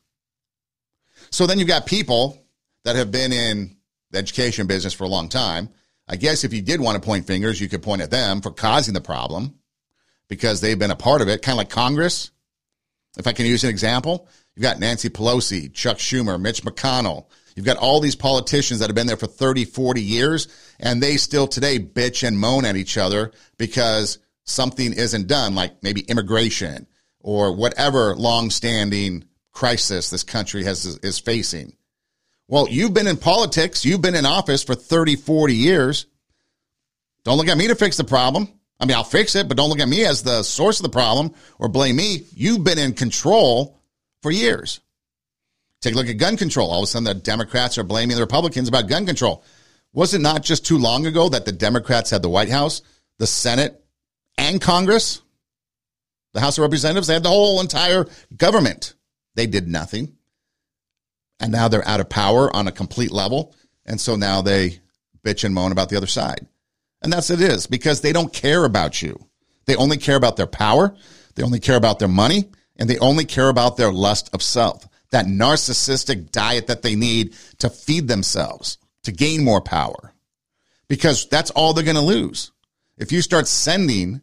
[1.29, 2.41] So then you've got people
[2.85, 3.77] that have been in
[4.11, 5.69] the education business for a long time.
[6.07, 8.51] I guess if you did want to point fingers, you could point at them for
[8.51, 9.55] causing the problem
[10.29, 12.31] because they've been a part of it, kind of like Congress.
[13.17, 17.27] If I can use an example, You've got Nancy Pelosi, Chuck Schumer, Mitch McConnell.
[17.55, 20.47] You've got all these politicians that have been there for 30, 40 years,
[20.79, 25.83] and they still today bitch and moan at each other because something isn't done, like
[25.83, 26.87] maybe immigration
[27.19, 31.77] or whatever long-standing crisis this country has is facing.
[32.47, 36.05] Well, you've been in politics, you've been in office for 30, 40 years.
[37.23, 38.47] Don't look at me to fix the problem.
[38.79, 40.89] I mean, I'll fix it, but don't look at me as the source of the
[40.89, 42.25] problem or blame me.
[42.33, 43.81] You've been in control
[44.21, 44.79] for years.
[45.81, 46.71] Take a look at gun control.
[46.71, 49.43] All of a sudden, the Democrats are blaming the Republicans about gun control.
[49.93, 52.81] Was it not just too long ago that the Democrats had the White House,
[53.17, 53.83] the Senate,
[54.37, 55.21] and Congress?
[56.33, 58.05] The House of Representatives, they had the whole entire
[58.35, 58.93] government.
[59.35, 60.16] They did nothing.
[61.39, 63.55] And now they're out of power on a complete level.
[63.85, 64.79] And so now they
[65.23, 66.47] bitch and moan about the other side.
[67.01, 69.27] And that's it is because they don't care about you.
[69.65, 70.95] They only care about their power.
[71.35, 74.87] They only care about their money and they only care about their lust of self,
[75.11, 80.13] that narcissistic diet that they need to feed themselves, to gain more power,
[80.87, 82.51] because that's all they're going to lose.
[82.97, 84.21] If you start sending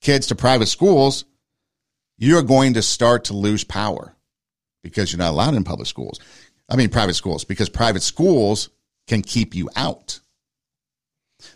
[0.00, 1.24] kids to private schools,
[2.16, 4.14] you're going to start to lose power
[4.82, 6.20] because you're not allowed in public schools.
[6.68, 8.68] I mean, private schools, because private schools
[9.06, 10.20] can keep you out.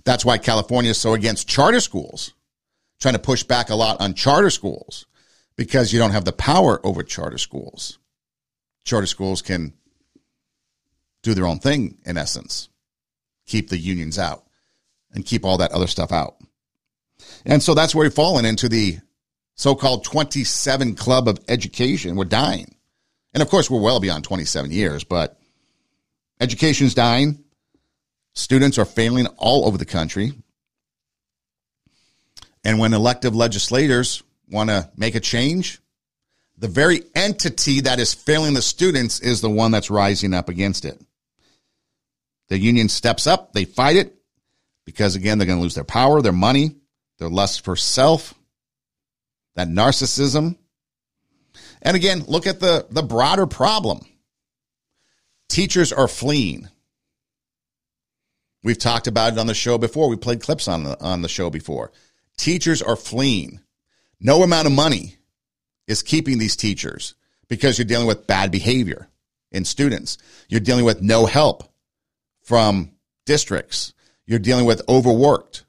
[0.05, 2.33] That's why California is so against charter schools,
[3.01, 5.07] trying to push back a lot on charter schools
[5.57, 7.99] because you don't have the power over charter schools.
[8.85, 9.75] Charter schools can
[11.23, 12.69] do their own thing, in essence,
[13.47, 14.45] keep the unions out
[15.13, 16.37] and keep all that other stuff out.
[17.45, 18.99] And so that's where we've fallen into the
[19.55, 22.75] so called 27 Club of Education We're dying.
[23.35, 25.39] And of course, we're well beyond 27 years, but
[26.41, 27.43] education's dying.
[28.35, 30.33] Students are failing all over the country.
[32.65, 35.81] And when elective legislators want to make a change,
[36.57, 40.85] the very entity that is failing the students is the one that's rising up against
[40.85, 41.01] it.
[42.49, 44.15] The union steps up, they fight it
[44.85, 46.77] because, again, they're going to lose their power, their money,
[47.19, 48.35] their lust for self,
[49.55, 50.57] that narcissism.
[51.83, 54.07] And again, look at the, the broader problem.
[55.49, 56.69] Teachers are fleeing.
[58.63, 60.09] We've talked about it on the show before.
[60.09, 61.93] We played clips on the, on the show before.
[62.39, 63.61] Teachers are fleeing.
[64.21, 65.17] No amount of money
[65.89, 67.15] is keeping these teachers
[67.49, 69.09] because you're dealing with bad behavior
[69.51, 70.17] in students.
[70.49, 71.65] You're dealing with no help
[72.45, 72.93] from
[73.27, 73.93] districts.
[74.27, 75.65] You're dealing with overworked,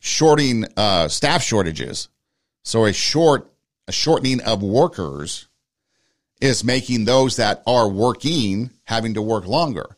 [0.00, 2.08] shorting uh, staff shortages.
[2.64, 3.50] So a short,
[3.88, 5.46] a shortening of workers
[6.40, 9.96] is making those that are working having to work longer,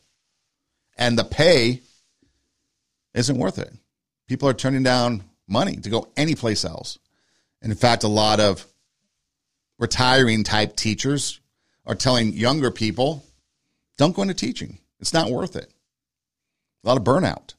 [0.96, 1.81] and the pay
[3.12, 3.72] isn't worth it.
[4.29, 6.98] People are turning down money to go anyplace else.
[7.61, 8.64] And in fact, a lot of
[9.79, 11.40] retiring type teachers
[11.85, 13.24] are telling younger people,
[13.98, 14.79] don't go into teaching.
[15.00, 15.70] It's not worth it.
[16.85, 17.55] A lot of burnout,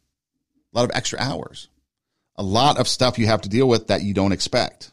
[0.73, 1.67] a lot of extra hours,
[2.37, 4.91] a lot of stuff you have to deal with that you don't expect.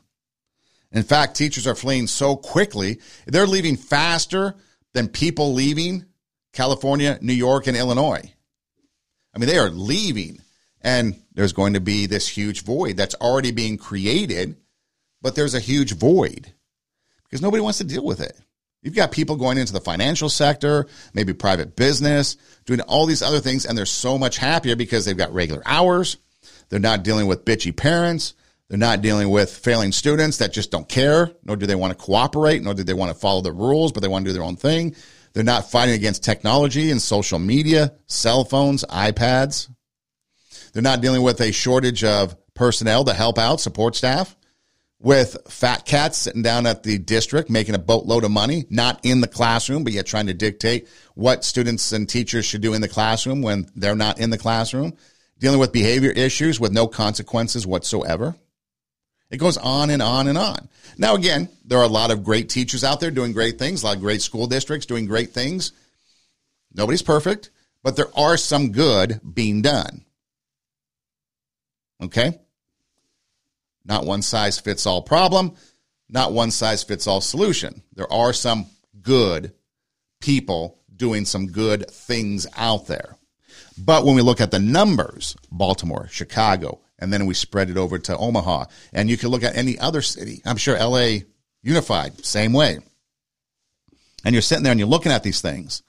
[0.92, 4.54] In fact, teachers are fleeing so quickly, they're leaving faster
[4.94, 6.06] than people leaving
[6.52, 8.32] California, New York, and Illinois.
[9.34, 10.40] I mean, they are leaving,
[10.80, 14.56] and there's going to be this huge void that's already being created,
[15.20, 16.52] but there's a huge void
[17.24, 18.36] because nobody wants to deal with it.
[18.82, 23.40] You've got people going into the financial sector, maybe private business, doing all these other
[23.40, 26.16] things, and they're so much happier because they've got regular hours.
[26.68, 28.34] They're not dealing with bitchy parents.
[28.68, 32.04] They're not dealing with failing students that just don't care, nor do they want to
[32.04, 34.42] cooperate, nor do they want to follow the rules, but they want to do their
[34.42, 34.94] own thing.
[35.32, 39.68] They're not fighting against technology and social media, cell phones, iPads.
[40.72, 44.36] They're not dealing with a shortage of personnel to help out support staff
[45.00, 49.20] with fat cats sitting down at the district making a boatload of money, not in
[49.20, 52.88] the classroom, but yet trying to dictate what students and teachers should do in the
[52.88, 54.92] classroom when they're not in the classroom,
[55.38, 58.34] dealing with behavior issues with no consequences whatsoever.
[59.30, 60.68] It goes on and on and on.
[60.96, 63.86] Now, again, there are a lot of great teachers out there doing great things, a
[63.86, 65.72] lot of great school districts doing great things.
[66.72, 67.50] Nobody's perfect,
[67.82, 70.04] but there are some good being done.
[72.02, 72.38] Okay?
[73.84, 75.54] Not one size fits all problem,
[76.08, 77.82] not one size fits all solution.
[77.94, 78.66] There are some
[79.02, 79.52] good
[80.20, 83.16] people doing some good things out there.
[83.76, 87.98] But when we look at the numbers, Baltimore, Chicago, and then we spread it over
[87.98, 90.42] to Omaha, and you can look at any other city.
[90.44, 91.20] I'm sure LA
[91.62, 92.78] Unified, same way.
[94.24, 95.82] And you're sitting there and you're looking at these things.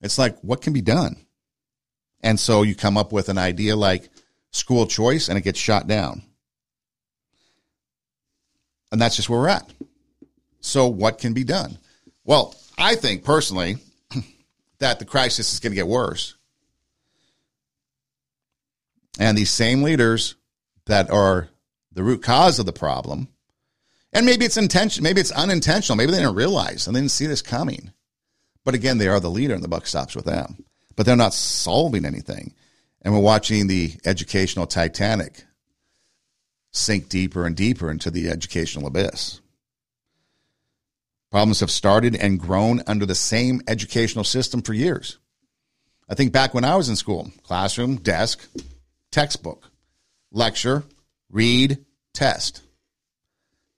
[0.00, 1.16] It's like, what can be done?
[2.22, 4.08] And so you come up with an idea like
[4.50, 6.22] school choice and it gets shot down.
[8.92, 9.70] And that's just where we're at.
[10.60, 11.78] So, what can be done?
[12.24, 13.76] Well, I think personally
[14.78, 16.34] that the crisis is going to get worse.
[19.18, 20.34] And these same leaders
[20.86, 21.48] that are
[21.92, 23.28] the root cause of the problem,
[24.12, 27.26] and maybe it's intention, maybe it's unintentional, maybe they didn't realize and they didn't see
[27.26, 27.92] this coming.
[28.64, 30.64] But again, they are the leader and the buck stops with them.
[30.96, 32.54] But they're not solving anything.
[33.02, 35.44] And we're watching the educational Titanic
[36.72, 39.40] sink deeper and deeper into the educational abyss.
[41.30, 45.18] Problems have started and grown under the same educational system for years.
[46.08, 48.48] I think back when I was in school classroom, desk,
[49.16, 49.70] textbook,
[50.30, 50.84] lecture,
[51.30, 51.78] read,
[52.12, 52.60] test.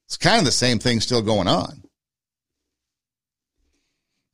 [0.06, 1.84] It's kind of the same thing still going on.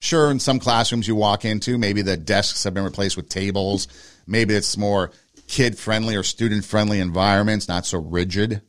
[0.01, 3.87] Sure, in some classrooms you walk into, maybe the desks have been replaced with tables.
[4.27, 5.13] Maybe it's more
[5.47, 8.63] kid friendly or student friendly environments, not so rigid.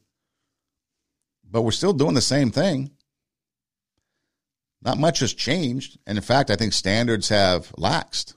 [1.49, 2.91] But we're still doing the same thing.
[4.81, 5.99] Not much has changed.
[6.05, 8.33] And in fact, I think standards have laxed.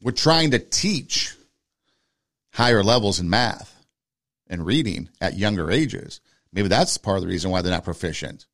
[0.00, 1.36] We're trying to teach
[2.52, 3.84] higher levels in math
[4.46, 6.20] and reading at younger ages.
[6.52, 8.46] Maybe that's part of the reason why they're not proficient.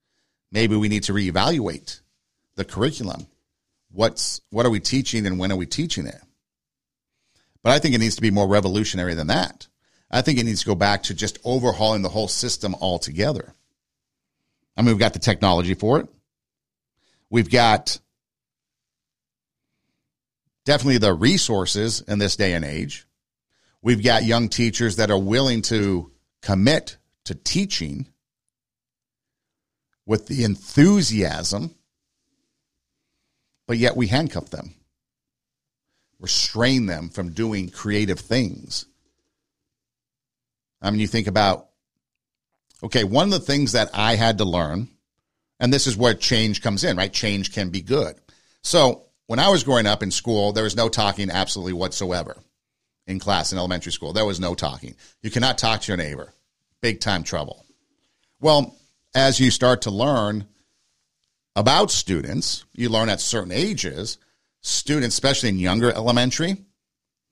[0.50, 2.00] Maybe we need to reevaluate
[2.54, 3.26] the curriculum.
[3.90, 6.20] What's what are we teaching and when are we teaching it?
[7.62, 9.66] But I think it needs to be more revolutionary than that.
[10.10, 13.52] I think it needs to go back to just overhauling the whole system altogether.
[14.76, 16.08] I mean, we've got the technology for it.
[17.30, 17.98] We've got
[20.64, 23.07] definitely the resources in this day and age.
[23.82, 26.10] We've got young teachers that are willing to
[26.42, 28.08] commit to teaching
[30.04, 31.74] with the enthusiasm,
[33.66, 34.74] but yet we handcuff them,
[36.18, 38.86] restrain them from doing creative things.
[40.80, 41.68] I mean, you think about,
[42.82, 44.88] okay, one of the things that I had to learn,
[45.60, 47.12] and this is where change comes in, right?
[47.12, 48.16] Change can be good.
[48.62, 52.36] So when I was growing up in school, there was no talking absolutely whatsoever
[53.08, 54.12] in class in elementary school.
[54.12, 54.94] There was no talking.
[55.22, 56.32] You cannot talk to your neighbor.
[56.80, 57.64] Big time trouble.
[58.38, 58.76] Well,
[59.14, 60.46] as you start to learn
[61.56, 64.18] about students, you learn at certain ages,
[64.60, 66.58] students, especially in younger elementary,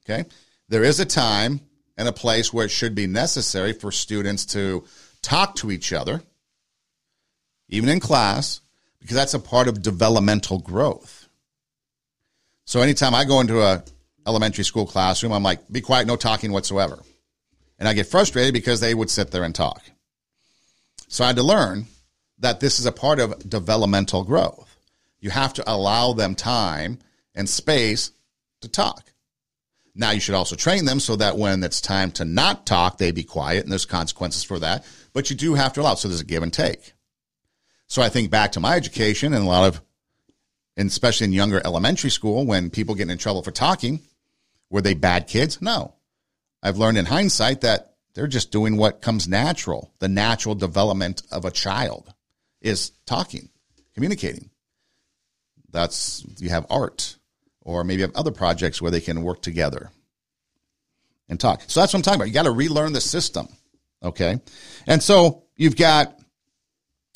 [0.05, 0.29] okay,
[0.69, 1.61] there is a time
[1.97, 4.85] and a place where it should be necessary for students to
[5.23, 6.23] talk to each other,
[7.69, 8.61] even in class,
[8.99, 11.29] because that's a part of developmental growth.
[12.65, 13.85] So anytime I go into a
[14.27, 16.99] elementary school classroom, I'm like, be quiet, no talking whatsoever.
[17.79, 19.83] And I get frustrated because they would sit there and talk.
[21.09, 21.87] So I had to learn
[22.39, 24.77] that this is a part of developmental growth.
[25.21, 26.99] You have to allow them time
[27.35, 28.11] and space
[28.61, 29.13] to talk.
[29.95, 33.13] Now you should also train them so that when it's time to not talk, they
[33.13, 34.85] be quiet and there's consequences for that.
[35.15, 35.95] But you do have to allow.
[35.95, 36.93] So there's a give and take.
[37.87, 39.81] So I think back to my education and a lot of,
[40.77, 44.01] and especially in younger elementary school, when people get in trouble for talking,
[44.71, 45.61] were they bad kids?
[45.61, 45.95] No.
[46.63, 49.93] I've learned in hindsight that they're just doing what comes natural.
[49.99, 52.13] The natural development of a child
[52.61, 53.51] is talking,
[53.95, 54.51] communicating.
[55.71, 57.17] That's, you have art,
[57.61, 59.91] or maybe have other projects where they can work together
[61.29, 61.63] and talk.
[61.67, 62.29] So that's what I'm talking about.
[62.29, 63.49] You got to relearn the system.
[64.03, 64.41] Okay.
[64.87, 66.19] And so you've got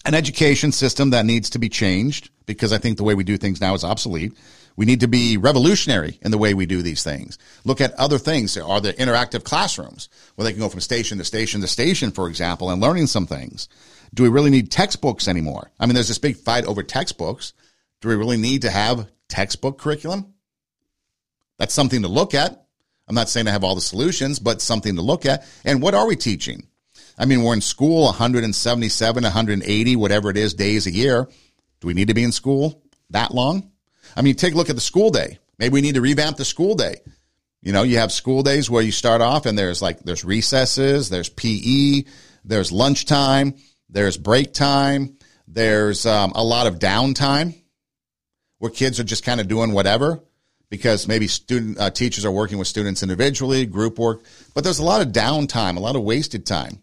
[0.05, 3.36] an education system that needs to be changed because I think the way we do
[3.36, 4.32] things now is obsolete.
[4.80, 7.36] We need to be revolutionary in the way we do these things.
[7.66, 8.56] Look at other things.
[8.56, 12.28] Are there interactive classrooms where they can go from station to station to station, for
[12.28, 13.68] example, and learning some things?
[14.14, 15.70] Do we really need textbooks anymore?
[15.78, 17.52] I mean, there's this big fight over textbooks.
[18.00, 20.32] Do we really need to have textbook curriculum?
[21.58, 22.64] That's something to look at.
[23.06, 25.46] I'm not saying I have all the solutions, but something to look at.
[25.62, 26.66] And what are we teaching?
[27.18, 31.28] I mean, we're in school 177, 180, whatever it is, days a year.
[31.80, 33.69] Do we need to be in school that long?
[34.16, 35.38] I mean, take a look at the school day.
[35.58, 36.96] Maybe we need to revamp the school day.
[37.62, 41.11] You know, you have school days where you start off and there's like, there's recesses,
[41.11, 42.04] there's PE,
[42.44, 43.54] there's lunchtime,
[43.90, 47.54] there's break time, there's um, a lot of downtime
[48.58, 50.20] where kids are just kind of doing whatever
[50.70, 54.22] because maybe student uh, teachers are working with students individually, group work,
[54.54, 56.80] but there's a lot of downtime, a lot of wasted time.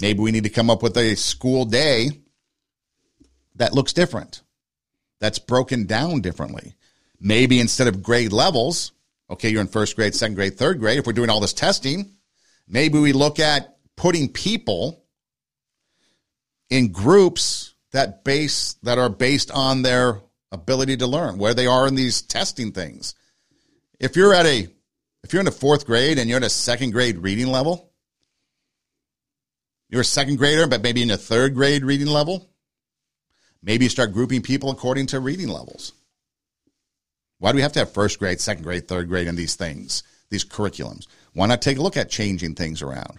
[0.00, 2.10] Maybe we need to come up with a school day
[3.56, 4.42] that looks different
[5.20, 6.74] that's broken down differently.
[7.20, 8.92] Maybe instead of grade levels,
[9.28, 12.14] okay, you're in first grade, second grade, third grade, if we're doing all this testing,
[12.66, 15.04] maybe we look at putting people
[16.70, 20.20] in groups that base that are based on their
[20.52, 23.14] ability to learn, where they are in these testing things.
[23.98, 24.68] If you're at a
[25.22, 27.92] if you're in the fourth grade and you're at a second grade reading level,
[29.90, 32.49] you're a second grader, but maybe in a third grade reading level,
[33.62, 35.92] Maybe start grouping people according to reading levels.
[37.38, 40.02] Why do we have to have first grade, second grade, third grade in these things,
[40.30, 41.06] these curriculums?
[41.32, 43.18] Why not take a look at changing things around?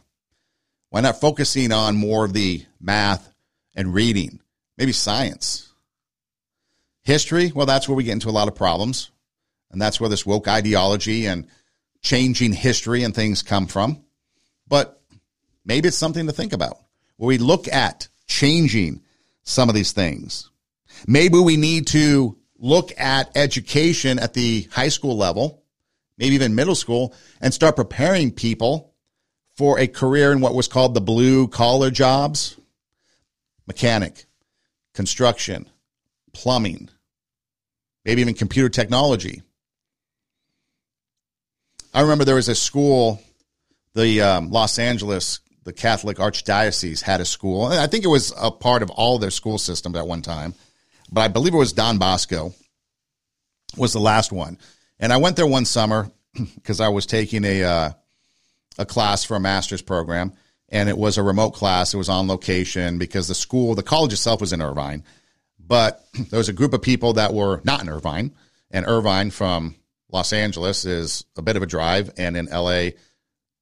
[0.90, 3.32] Why not focusing on more of the math
[3.76, 4.40] and reading,
[4.78, 5.72] maybe science?
[7.04, 9.10] History, well, that's where we get into a lot of problems.
[9.72, 11.48] And that's where this woke ideology and
[12.02, 14.04] changing history and things come from.
[14.68, 15.02] But
[15.66, 16.78] maybe it's something to think about
[17.18, 19.02] where we look at changing
[19.44, 20.50] some of these things.
[21.08, 25.64] Maybe we need to look at education at the high school level,
[26.18, 28.94] maybe even middle school, and start preparing people
[29.56, 32.58] for a career in what was called the blue collar jobs
[33.68, 34.26] mechanic,
[34.94, 35.70] construction,
[36.34, 36.90] plumbing,
[38.04, 39.44] maybe even computer technology.
[41.94, 43.22] I remember there was a school,
[43.94, 47.66] the um, Los Angeles the Catholic Archdiocese had a school.
[47.66, 50.54] I think it was a part of all their school systems at one time,
[51.12, 52.54] but I believe it was Don Bosco
[53.78, 54.58] was the last one.
[55.00, 56.12] And I went there one summer
[56.56, 57.92] because I was taking a uh,
[58.78, 60.34] a class for a master's program,
[60.70, 61.94] and it was a remote class.
[61.94, 65.04] It was on location because the school, the college itself was in Irvine,
[65.60, 68.34] but there was a group of people that were not in Irvine,
[68.72, 69.76] and Irvine from
[70.12, 72.90] Los Angeles is a bit of a drive, and in LA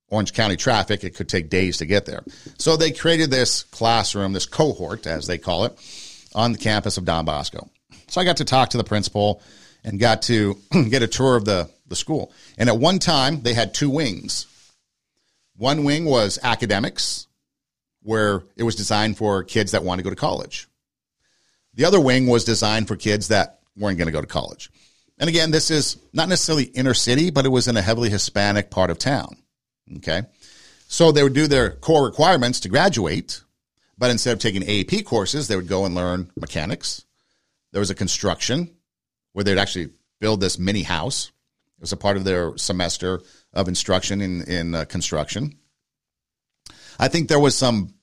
[0.09, 2.23] Orange County traffic, it could take days to get there.
[2.57, 5.77] So they created this classroom, this cohort, as they call it,
[6.33, 7.69] on the campus of Don Bosco.
[8.07, 9.41] So I got to talk to the principal
[9.83, 10.57] and got to
[10.89, 12.33] get a tour of the, the school.
[12.57, 14.45] And at one time, they had two wings.
[15.55, 17.27] One wing was academics,
[18.01, 20.67] where it was designed for kids that want to go to college.
[21.75, 24.71] The other wing was designed for kids that weren't going to go to college.
[25.17, 28.71] And again, this is not necessarily inner city, but it was in a heavily Hispanic
[28.71, 29.37] part of town.
[29.97, 30.23] Okay.
[30.87, 33.43] So they would do their core requirements to graduate,
[33.97, 37.05] but instead of taking AP courses, they would go and learn mechanics.
[37.71, 38.75] There was a construction
[39.33, 41.31] where they'd actually build this mini house.
[41.77, 43.21] It was a part of their semester
[43.53, 45.57] of instruction in, in uh, construction.
[46.99, 47.93] I think there was some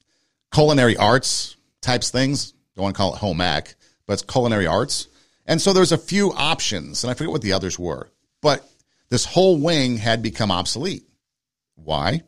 [0.53, 2.53] culinary arts types things.
[2.74, 3.74] Don't want to call it home ec,
[4.07, 5.09] but it's culinary arts.
[5.45, 8.11] And so there's a few options, and I forget what the others were.
[8.41, 8.68] But
[9.09, 11.05] this whole wing had become obsolete.
[11.77, 12.22] Why?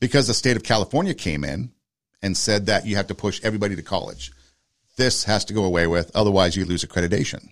[0.00, 1.72] Because the state of California came in
[2.22, 4.32] and said that you have to push everybody to college.
[4.96, 7.50] This has to go away with, otherwise you lose accreditation.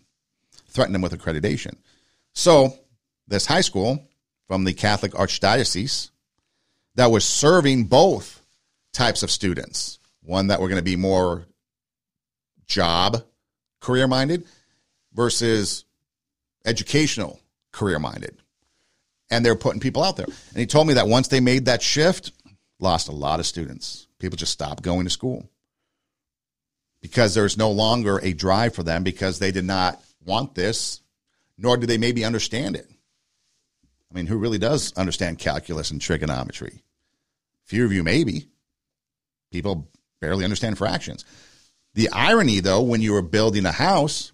[0.68, 1.76] Threaten them with accreditation.
[2.32, 2.74] So
[3.28, 4.08] this high school
[4.48, 6.10] from the Catholic Archdiocese
[6.96, 8.42] that was serving both
[8.92, 9.98] types of students.
[10.22, 11.46] One that were going to be more
[12.66, 13.22] job
[13.80, 14.44] career minded
[15.12, 15.84] versus
[16.64, 17.40] educational
[17.72, 18.36] career minded.
[19.30, 20.26] And they're putting people out there.
[20.26, 22.32] And he told me that once they made that shift,
[22.78, 24.06] lost a lot of students.
[24.18, 25.48] People just stopped going to school
[27.00, 31.00] because there's no longer a drive for them because they did not want this,
[31.58, 32.88] nor do they maybe understand it.
[34.10, 36.82] I mean, who really does understand calculus and trigonometry?
[37.64, 38.48] Few of you, maybe.
[39.50, 39.88] People
[40.20, 41.24] barely understand fractions.
[41.94, 44.32] The irony, though, when you were building a house,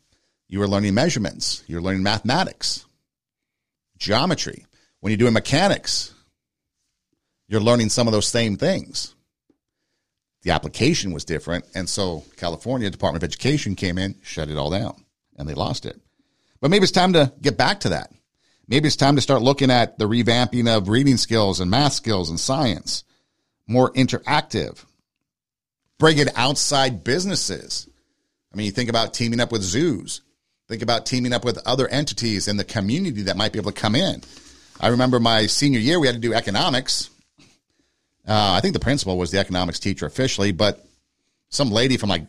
[0.48, 2.84] you were learning measurements, you're learning mathematics,
[3.98, 4.66] geometry.
[5.02, 6.14] When you're doing mechanics,
[7.48, 9.16] you're learning some of those same things.
[10.42, 11.64] The application was different.
[11.74, 15.04] And so California Department of Education came in, shut it all down,
[15.36, 16.00] and they lost it.
[16.60, 18.12] But maybe it's time to get back to that.
[18.68, 22.30] Maybe it's time to start looking at the revamping of reading skills and math skills
[22.30, 23.02] and science,
[23.66, 24.84] more interactive,
[25.98, 27.88] bring it outside businesses.
[28.52, 30.20] I mean, you think about teaming up with zoos,
[30.68, 33.80] think about teaming up with other entities in the community that might be able to
[33.80, 34.22] come in.
[34.82, 37.08] I remember my senior year, we had to do economics.
[38.26, 40.84] Uh, I think the principal was the economics teacher officially, but
[41.50, 42.26] some lady from like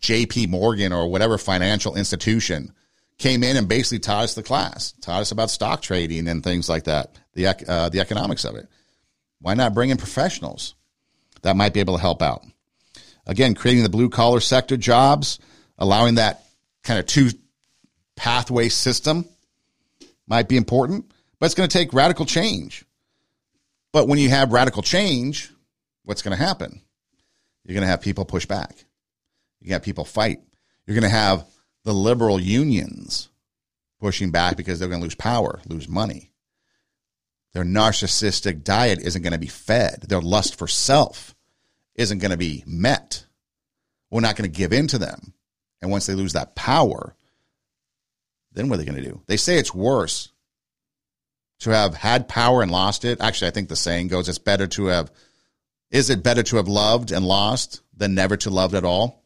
[0.00, 2.72] JP Morgan or whatever financial institution
[3.16, 6.68] came in and basically taught us the class, taught us about stock trading and things
[6.68, 8.66] like that, the uh, the economics of it.
[9.40, 10.74] Why not bring in professionals
[11.42, 12.44] that might be able to help out?
[13.24, 15.38] Again, creating the blue collar sector jobs,
[15.78, 16.44] allowing that
[16.82, 17.30] kind of two
[18.16, 19.28] pathway system
[20.26, 21.12] might be important,
[21.44, 22.86] but it's going to take radical change.
[23.92, 25.52] But when you have radical change,
[26.02, 26.80] what's going to happen?
[27.62, 28.86] You're going to have people push back.
[29.60, 30.40] You got people fight.
[30.86, 31.44] You're going to have
[31.84, 33.28] the liberal unions
[34.00, 36.30] pushing back because they're going to lose power, lose money.
[37.52, 40.06] Their narcissistic diet isn't going to be fed.
[40.08, 41.34] Their lust for self
[41.94, 43.26] isn't going to be met.
[44.10, 45.34] We're not going to give in to them.
[45.82, 47.14] And once they lose that power,
[48.54, 49.20] then what are they going to do?
[49.26, 50.30] They say it's worse
[51.60, 53.20] to have had power and lost it.
[53.20, 55.10] Actually, I think the saying goes it's better to have,
[55.90, 59.22] is it better to have loved and lost than never to love at all?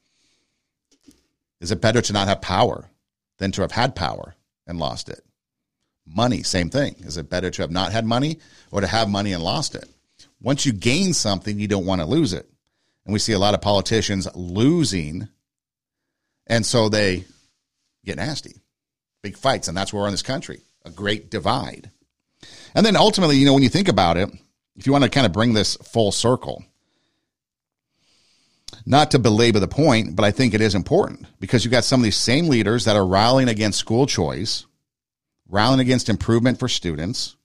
[1.60, 2.88] Is it better to not have power
[3.38, 4.34] than to have had power
[4.66, 5.24] and lost it?
[6.06, 6.96] Money, same thing.
[7.00, 8.38] Is it better to have not had money
[8.70, 9.88] or to have money and lost it?
[10.40, 12.48] Once you gain something, you don't want to lose it.
[13.04, 15.28] And we see a lot of politicians losing.
[16.46, 17.24] And so they
[18.04, 18.60] get nasty,
[19.22, 19.68] big fights.
[19.68, 21.90] And that's where we're in this country a great divide.
[22.74, 24.30] And then ultimately, you know, when you think about it,
[24.76, 26.64] if you want to kind of bring this full circle,
[28.86, 32.00] not to belabor the point, but I think it is important because you've got some
[32.00, 34.66] of these same leaders that are rallying against school choice,
[35.48, 37.36] rallying against improvement for students,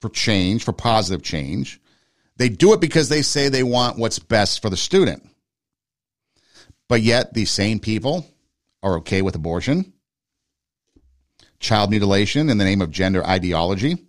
[0.00, 1.80] for change, for positive change.
[2.36, 5.26] They do it because they say they want what's best for the student.
[6.88, 8.26] But yet, these same people
[8.82, 9.92] are okay with abortion,
[11.58, 14.05] child mutilation in the name of gender ideology,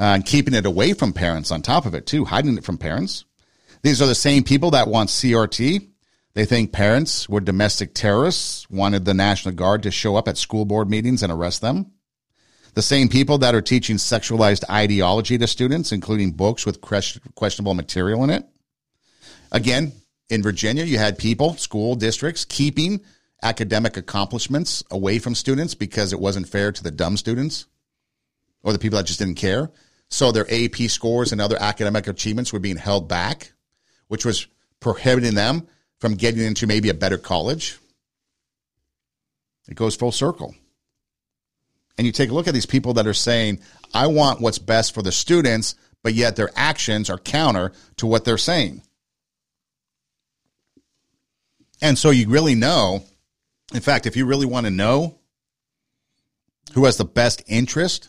[0.00, 2.78] uh, and keeping it away from parents on top of it, too, hiding it from
[2.78, 3.24] parents
[3.82, 5.88] these are the same people that want CRT.
[6.34, 10.64] They think parents were domestic terrorists, wanted the National Guard to show up at school
[10.64, 11.92] board meetings and arrest them.
[12.74, 18.22] The same people that are teaching sexualized ideology to students, including books with questionable material
[18.22, 18.44] in it.
[19.50, 19.92] Again,
[20.28, 23.00] in Virginia, you had people, school districts, keeping
[23.42, 27.66] academic accomplishments away from students because it wasn't fair to the dumb students
[28.62, 29.70] or the people that just didn't care.
[30.10, 33.52] So their AP scores and other academic achievements were being held back
[34.10, 34.48] which was
[34.80, 35.68] prohibiting them
[36.00, 37.78] from getting into maybe a better college.
[39.68, 40.56] It goes full circle.
[41.96, 43.60] And you take a look at these people that are saying,
[43.94, 48.24] I want what's best for the students, but yet their actions are counter to what
[48.24, 48.82] they're saying.
[51.80, 53.04] And so you really know,
[53.72, 55.20] in fact, if you really want to know
[56.72, 58.08] who has the best interest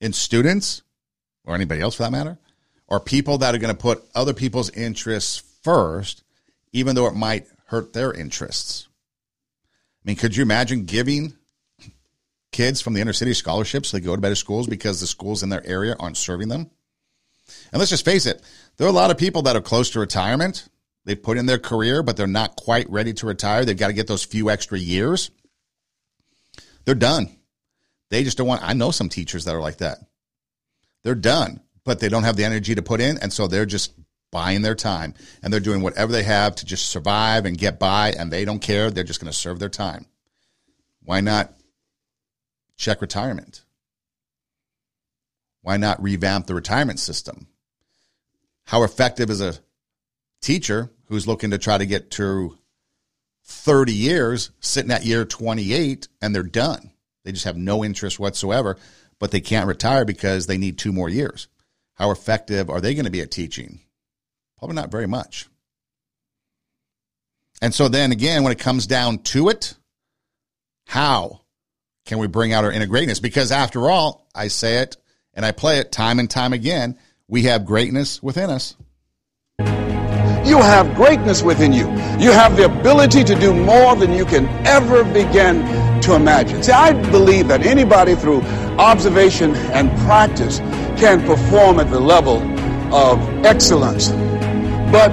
[0.00, 0.82] in students
[1.44, 2.38] or anybody else for that matter,
[2.88, 6.22] or people that are going to put other people's interests first,
[6.72, 8.88] even though it might hurt their interests.
[10.04, 11.34] I mean, could you imagine giving
[12.52, 15.42] kids from the inner city scholarships so they go to better schools because the schools
[15.42, 16.70] in their area aren't serving them?
[17.72, 18.42] And let's just face it,
[18.76, 20.68] there are a lot of people that are close to retirement.
[21.04, 23.64] They've put in their career, but they're not quite ready to retire.
[23.64, 25.30] They've got to get those few extra years.
[26.84, 27.36] They're done.
[28.10, 28.62] They just don't want.
[28.62, 29.98] I know some teachers that are like that.
[31.02, 33.18] They're done, but they don't have the energy to put in.
[33.18, 33.94] And so they're just
[34.30, 38.12] buying their time and they're doing whatever they have to just survive and get by.
[38.12, 38.90] And they don't care.
[38.90, 40.06] They're just going to serve their time.
[41.02, 41.54] Why not
[42.76, 43.62] check retirement?
[45.62, 47.46] Why not revamp the retirement system?
[48.64, 49.58] How effective is a
[50.40, 52.56] teacher who's looking to try to get to
[53.44, 56.92] 30 years sitting at year 28 and they're done?
[57.24, 58.76] They just have no interest whatsoever,
[59.18, 61.48] but they can't retire because they need two more years.
[61.94, 63.80] How effective are they going to be at teaching?
[64.58, 65.46] Probably not very much.
[67.62, 69.74] And so then again, when it comes down to it,
[70.86, 71.42] how
[72.06, 73.20] can we bring out our inner greatness?
[73.20, 74.96] Because after all, I say it
[75.34, 76.98] and I play it time and time again.
[77.28, 78.76] We have greatness within us.
[79.58, 81.86] You have greatness within you.
[82.18, 85.60] You have the ability to do more than you can ever begin
[86.02, 86.62] to imagine.
[86.62, 88.42] See, I believe that anybody through
[88.78, 90.58] observation and practice
[90.98, 92.38] can perform at the level
[92.94, 94.08] of excellence.
[94.90, 95.10] But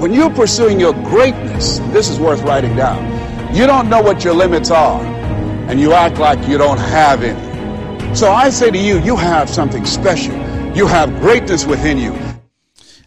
[0.00, 3.54] when you're pursuing your greatness, this is worth writing down.
[3.54, 8.14] You don't know what your limits are, and you act like you don't have any.
[8.14, 10.34] So I say to you, you have something special.
[10.76, 12.12] You have greatness within you.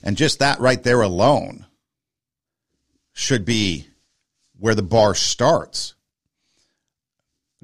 [0.04, 1.66] And just that right there alone
[3.14, 3.88] should be
[4.58, 5.96] where the bar starts.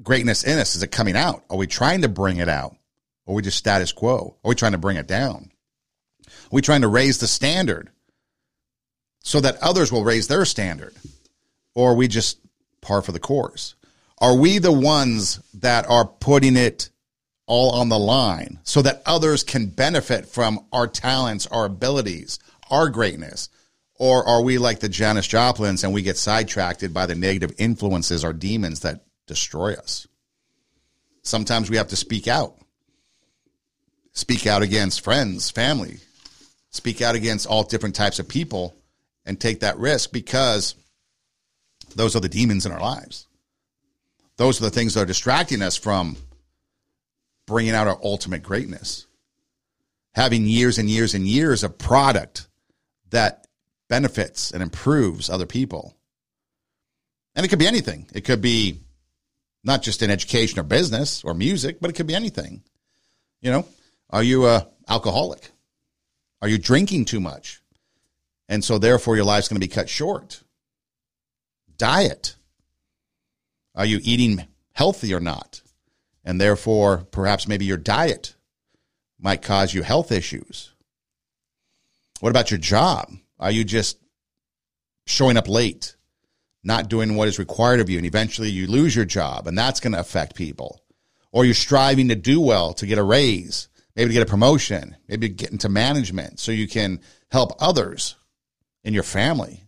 [0.02, 1.44] Greatness in us, is it coming out?
[1.48, 2.76] Are we trying to bring it out?
[3.24, 4.36] Or are we just status quo?
[4.44, 5.50] Are we trying to bring it down?
[6.26, 7.90] Are we trying to raise the standard
[9.22, 10.94] so that others will raise their standard?
[11.74, 12.38] Or are we just
[12.80, 13.74] par for the course?
[14.18, 16.90] Are we the ones that are putting it
[17.46, 22.38] all on the line so that others can benefit from our talents, our abilities,
[22.70, 23.48] our greatness?
[23.98, 28.24] Or are we like the Janis Joplins and we get sidetracked by the negative influences,
[28.24, 30.06] our demons that destroy us?
[31.22, 32.54] Sometimes we have to speak out.
[34.12, 35.98] Speak out against friends, family,
[36.70, 38.74] speak out against all different types of people
[39.26, 40.74] and take that risk because
[41.94, 43.26] those are the demons in our lives.
[44.36, 46.16] Those are the things that are distracting us from
[47.46, 49.06] bringing out our ultimate greatness.
[50.14, 52.48] Having years and years and years of product
[53.10, 53.46] that
[53.88, 55.94] benefits and improves other people.
[57.34, 58.06] And it could be anything.
[58.14, 58.80] It could be
[59.66, 62.62] not just in education or business or music, but it could be anything.
[63.40, 63.66] You know,
[64.08, 65.50] are you a alcoholic?
[66.40, 67.60] Are you drinking too much?
[68.48, 70.42] And so therefore your life's going to be cut short.
[71.76, 72.36] Diet.
[73.74, 75.60] Are you eating healthy or not?
[76.24, 78.36] And therefore perhaps maybe your diet
[79.18, 80.72] might cause you health issues.
[82.20, 83.10] What about your job?
[83.38, 83.98] Are you just
[85.06, 85.96] showing up late,
[86.66, 89.80] not doing what is required of you, and eventually you lose your job, and that's
[89.80, 90.80] going to affect people?
[91.32, 94.96] Or you're striving to do well to get a raise, maybe to get a promotion,
[95.08, 97.00] maybe get into management so you can
[97.30, 98.16] help others
[98.84, 99.64] in your family,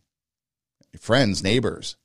[0.92, 1.96] your friends, neighbors.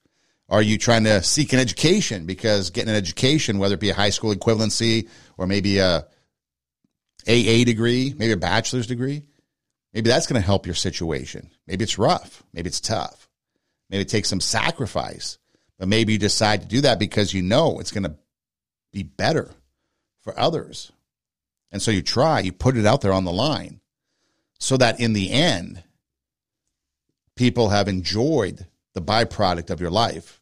[0.49, 2.25] Are you trying to seek an education?
[2.25, 6.05] Because getting an education, whether it be a high school equivalency or maybe a
[7.27, 9.23] AA degree, maybe a bachelor's degree,
[9.93, 11.51] Maybe that's going to help your situation.
[11.67, 12.43] Maybe it's rough.
[12.51, 13.22] Maybe it's tough.
[13.93, 15.37] Maybe it takes some sacrifice.
[15.77, 18.15] But maybe you decide to do that because you know it's going to
[18.91, 19.51] be better
[20.21, 20.91] for others.
[21.71, 23.81] And so you try, you put it out there on the line
[24.57, 25.83] so that in the end,
[27.35, 28.65] people have enjoyed
[28.95, 30.41] the byproduct of your life.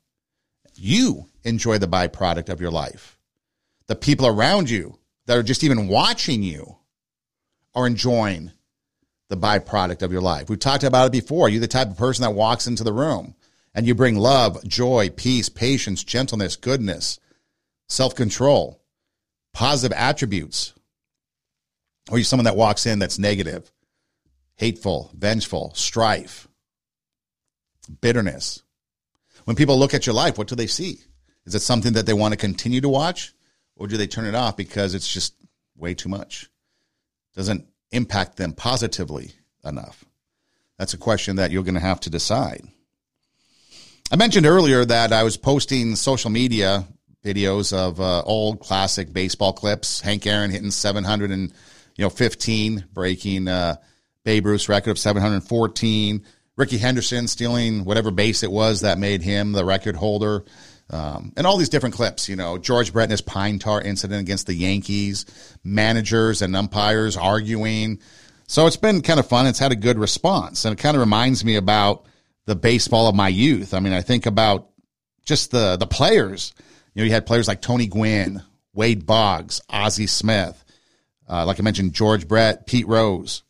[0.76, 3.18] You enjoy the byproduct of your life.
[3.88, 6.78] The people around you that are just even watching you
[7.76, 8.54] are enjoying
[9.28, 10.50] the byproduct of your life.
[10.50, 11.50] We've talked about it before.
[11.50, 13.36] You're the type of person that walks into the room
[13.74, 17.20] and you bring love, joy, peace, patience, gentleness, goodness,
[17.88, 18.82] self control,
[19.54, 20.74] positive attributes.
[22.10, 23.72] Or you're someone that walks in that's negative,
[24.56, 26.48] hateful, vengeful, strife,
[28.02, 28.64] bitterness.
[29.46, 31.00] When people look at your life, what do they see?
[31.46, 33.34] Is it something that they want to continue to watch?
[33.76, 35.34] Or do they turn it off because it's just
[35.76, 36.50] way too much?
[37.36, 39.32] Doesn't impact them positively
[39.64, 40.06] enough?
[40.78, 42.68] That's a question that you're going to have to decide.
[44.14, 46.86] I mentioned earlier that I was posting social media
[47.24, 50.02] videos of uh, old classic baseball clips.
[50.02, 51.54] Hank Aaron hitting 700 and
[51.96, 53.78] you know 15, breaking uh,
[54.26, 56.26] Babe Ruth's record of 714.
[56.58, 60.44] Rickey Henderson stealing whatever base it was that made him the record holder.
[60.90, 64.20] Um, and all these different clips, you know, George Brett and his pine tar incident
[64.20, 65.26] against the Yankees,
[65.64, 68.02] managers and umpires arguing.
[68.46, 69.48] So it's been kind of fun.
[69.48, 70.66] It's had a good response.
[70.66, 72.08] And it kind of reminds me about
[72.52, 73.74] the baseball of my youth.
[73.74, 74.68] I mean, I think about
[75.24, 76.54] just the, the players.
[76.94, 78.44] You know, you had players like Tony Gwynn,
[78.74, 80.62] Wade Boggs, Ozzie Smith,
[81.30, 83.44] uh, like I mentioned, George Brett, Pete Rose,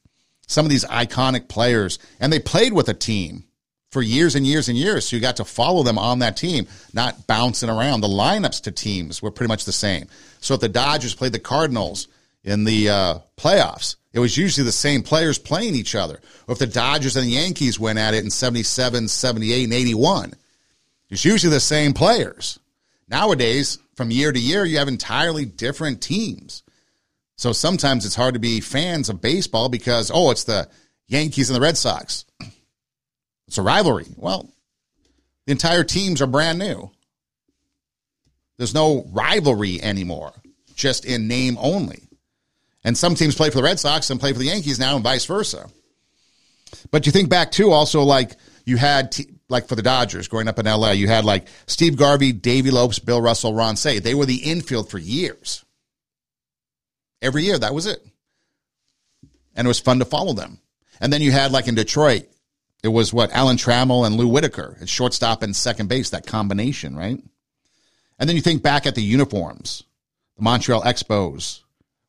[0.45, 1.97] some of these iconic players.
[2.20, 3.45] And they played with a team
[3.89, 5.08] for years and years and years.
[5.08, 8.02] So you got to follow them on that team, not bouncing around.
[8.02, 10.10] The lineups to teams were pretty much the same.
[10.41, 12.08] So if the Dodgers played the Cardinals
[12.44, 16.20] in the uh, playoffs, it was usually the same players playing each other.
[16.48, 20.34] Or if the Dodgers and the Yankees went at it in 77, 78, and 81,
[21.10, 22.60] it's usually the same players.
[23.08, 26.64] Nowadays, from year to year, you have entirely different teams.
[27.36, 30.70] So sometimes it's hard to be fans of baseball because, oh, it's the
[31.08, 32.26] Yankees and the Red Sox.
[33.48, 34.06] It's a rivalry.
[34.16, 34.50] Well,
[35.46, 36.89] the entire teams are brand new.
[38.58, 40.32] There's no rivalry anymore,
[40.74, 42.04] just in name only.
[42.84, 45.04] And some teams play for the Red Sox and play for the Yankees now, and
[45.04, 45.70] vice versa.
[46.90, 50.48] But you think back too, also like you had, t- like for the Dodgers growing
[50.48, 54.00] up in LA, you had like Steve Garvey, Davey Lopes, Bill Russell, Ron Cey.
[54.00, 55.64] They were the infield for years.
[57.22, 58.04] Every year, that was it.
[59.56, 60.60] And it was fun to follow them.
[61.00, 62.28] And then you had like in Detroit,
[62.84, 66.96] it was what Alan Trammell and Lou Whitaker at shortstop and second base, that combination,
[66.96, 67.22] right?
[68.18, 69.84] And then you think back at the uniforms,
[70.38, 71.62] the Montreal Expos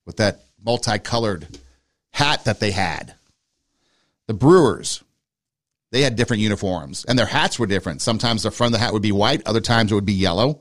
[0.06, 1.46] with that multicolored
[2.12, 3.14] hat that they had.
[4.26, 5.02] The Brewers,
[5.90, 8.02] they had different uniforms and their hats were different.
[8.02, 10.60] Sometimes the front of the hat would be white, other times it would be yellow.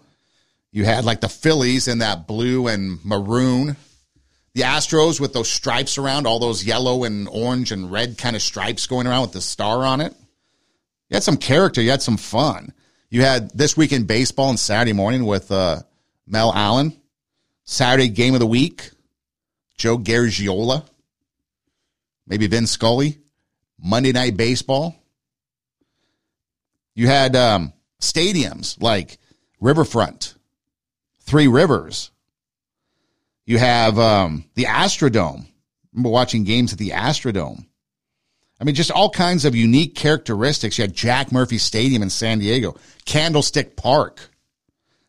[0.71, 3.75] You had like the Phillies in that blue and maroon.
[4.53, 8.41] The Astros with those stripes around, all those yellow and orange and red kind of
[8.41, 10.13] stripes going around with the star on it.
[11.09, 12.73] You had some character, you had some fun.
[13.09, 15.81] You had this week in baseball and Saturday morning with uh,
[16.25, 16.97] Mel Allen.
[17.63, 18.91] Saturday game of the week,
[19.81, 20.85] Joe Garagiola,
[22.27, 23.21] maybe Vin Scully.
[23.83, 24.95] Monday Night Baseball.
[26.93, 29.17] You had um, stadiums like
[29.59, 30.35] Riverfront,
[31.21, 32.11] Three Rivers.
[33.45, 35.45] You have um, the Astrodome.
[35.45, 35.47] I
[35.93, 37.65] remember watching games at the Astrodome.
[38.59, 40.77] I mean, just all kinds of unique characteristics.
[40.77, 42.75] You had Jack Murphy Stadium in San Diego,
[43.05, 44.29] Candlestick Park,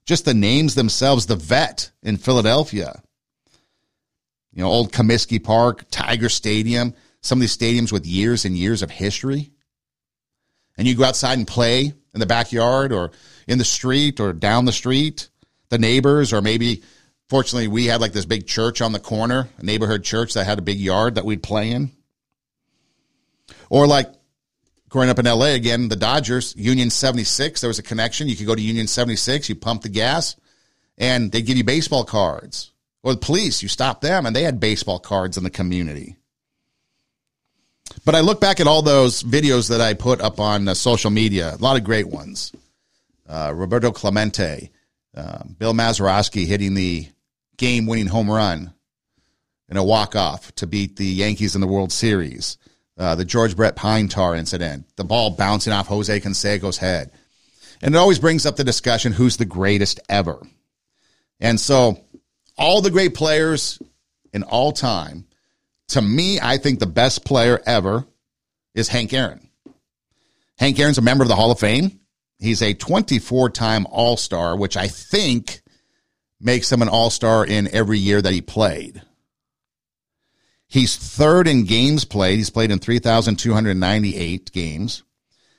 [0.06, 3.02] just the names themselves, the vet in Philadelphia,
[4.52, 8.82] you know, old Comiskey Park, Tiger Stadium, some of these stadiums with years and years
[8.82, 9.50] of history.
[10.76, 13.12] And you go outside and play in the backyard or
[13.46, 15.28] in the street or down the street,
[15.68, 16.82] the neighbors, or maybe
[17.28, 20.58] fortunately we had like this big church on the corner, a neighborhood church that had
[20.58, 21.90] a big yard that we'd play in.
[23.70, 24.12] Or like
[24.88, 28.28] growing up in LA again, the Dodgers, Union 76, there was a connection.
[28.28, 30.36] You could go to Union 76, you pump the gas,
[30.98, 32.71] and they'd give you baseball cards.
[33.02, 36.16] Or the police, you stop them, and they had baseball cards in the community.
[38.04, 41.10] But I look back at all those videos that I put up on uh, social
[41.10, 42.52] media, a lot of great ones.
[43.28, 44.70] Uh, Roberto Clemente,
[45.16, 47.08] uh, Bill Mazeroski hitting the
[47.56, 48.72] game winning home run
[49.68, 52.58] in a walk off to beat the Yankees in the World Series.
[52.98, 57.10] Uh, the George Brett Pine Tar incident, the ball bouncing off Jose Canseco's head.
[57.80, 60.40] And it always brings up the discussion who's the greatest ever.
[61.40, 61.98] And so
[62.56, 63.80] all the great players
[64.32, 65.26] in all time,
[65.88, 68.06] to me, I think the best player ever
[68.74, 69.48] is Hank Aaron.
[70.58, 72.00] Hank Aaron's a member of the Hall of Fame.
[72.38, 75.62] He's a 24 time All Star, which I think
[76.40, 79.02] makes him an All Star in every year that he played.
[80.66, 82.38] He's third in games played.
[82.38, 85.02] He's played in 3,298 games.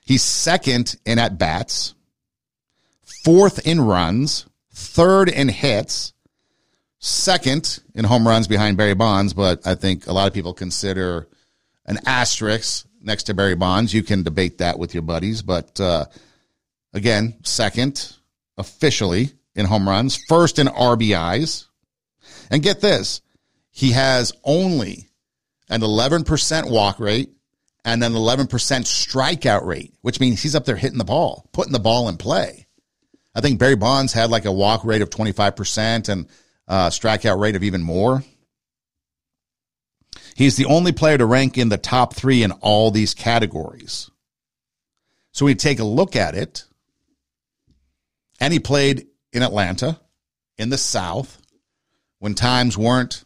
[0.03, 1.93] He's second in at bats,
[3.23, 6.12] fourth in runs, third in hits,
[7.03, 11.27] second in home runs behind Barry Bonds, but I think a lot of people consider
[11.85, 13.93] an asterisk next to Barry Bonds.
[13.93, 16.05] You can debate that with your buddies, but uh,
[16.93, 18.15] again, second
[18.57, 21.65] officially in home runs, first in RBIs.
[22.49, 23.21] And get this,
[23.69, 25.09] he has only
[25.69, 27.31] an 11% walk rate
[27.83, 31.79] and an 11% strikeout rate, which means he's up there hitting the ball, putting the
[31.79, 32.65] ball in play.
[33.35, 36.27] I think Barry Bonds had like a walk rate of 25% and
[36.67, 38.23] uh, strikeout rate of even more.
[40.35, 44.09] He's the only player to rank in the top three in all these categories.
[45.31, 46.65] So we take a look at it.
[48.39, 49.99] And he played in Atlanta,
[50.57, 51.39] in the South,
[52.19, 53.23] when times weren't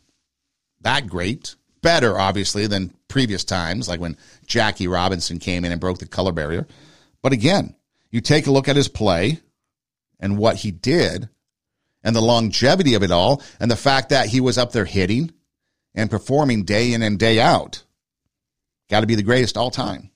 [0.82, 1.56] that great.
[1.82, 6.32] Better, obviously, than previous times, like when Jackie Robinson came in and broke the color
[6.32, 6.68] barrier.
[7.22, 7.76] But again,
[8.12, 9.40] you take a look at his play
[10.20, 11.30] and what he did
[12.04, 15.32] and the longevity of it all and the fact that he was up there hitting
[15.96, 17.84] and performing day in and day out.
[18.90, 20.12] Got to be the greatest all time.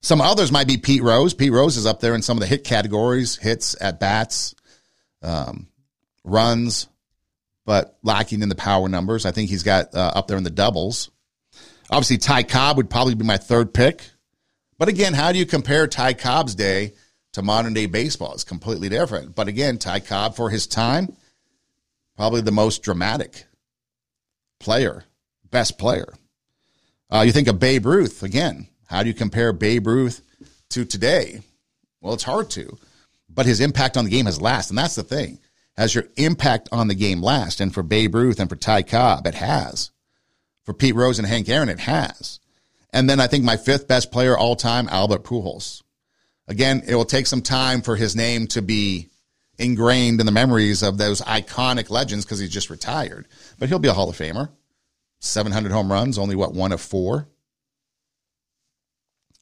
[0.00, 1.34] Some others might be Pete Rose.
[1.34, 4.54] Pete Rose is up there in some of the hit categories, hits at bats,
[5.22, 5.66] um,
[6.24, 6.86] runs,
[7.64, 9.26] but lacking in the power numbers.
[9.26, 11.10] I think he's got uh, up there in the doubles.
[11.90, 14.08] Obviously, Ty Cobb would probably be my third pick.
[14.78, 16.94] But again, how do you compare Ty Cobb's day
[17.36, 18.34] to modern day baseball?
[18.34, 19.34] is completely different.
[19.34, 21.14] But again, Ty Cobb for his time,
[22.16, 23.44] probably the most dramatic
[24.58, 25.04] player,
[25.50, 26.14] best player.
[27.12, 28.68] Uh, you think of Babe Ruth again.
[28.86, 30.22] How do you compare Babe Ruth
[30.70, 31.42] to today?
[32.00, 32.78] Well, it's hard to,
[33.28, 35.38] but his impact on the game has lasted, and that's the thing.
[35.76, 37.60] Has your impact on the game last?
[37.60, 39.90] And for Babe Ruth and for Ty Cobb, it has.
[40.64, 42.40] For Pete Rose and Hank Aaron, it has.
[42.94, 45.82] And then I think my fifth best player all time, Albert Pujols.
[46.48, 49.08] Again, it will take some time for his name to be
[49.58, 53.26] ingrained in the memories of those iconic legends because he's just retired.
[53.58, 54.50] But he'll be a Hall of Famer.
[55.20, 57.26] 700 home runs, only what, one of four.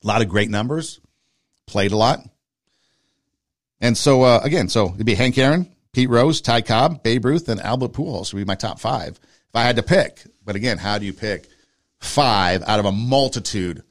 [0.02, 1.00] A lot of great numbers.
[1.66, 2.20] Played a lot.
[3.80, 7.48] And so, uh, again, so it'd be Hank Aaron, Pete Rose, Ty Cobb, Babe Ruth,
[7.48, 10.22] and Albert Pujols would be my top five if I had to pick.
[10.44, 11.48] But again, how do you pick
[12.00, 13.82] five out of a multitude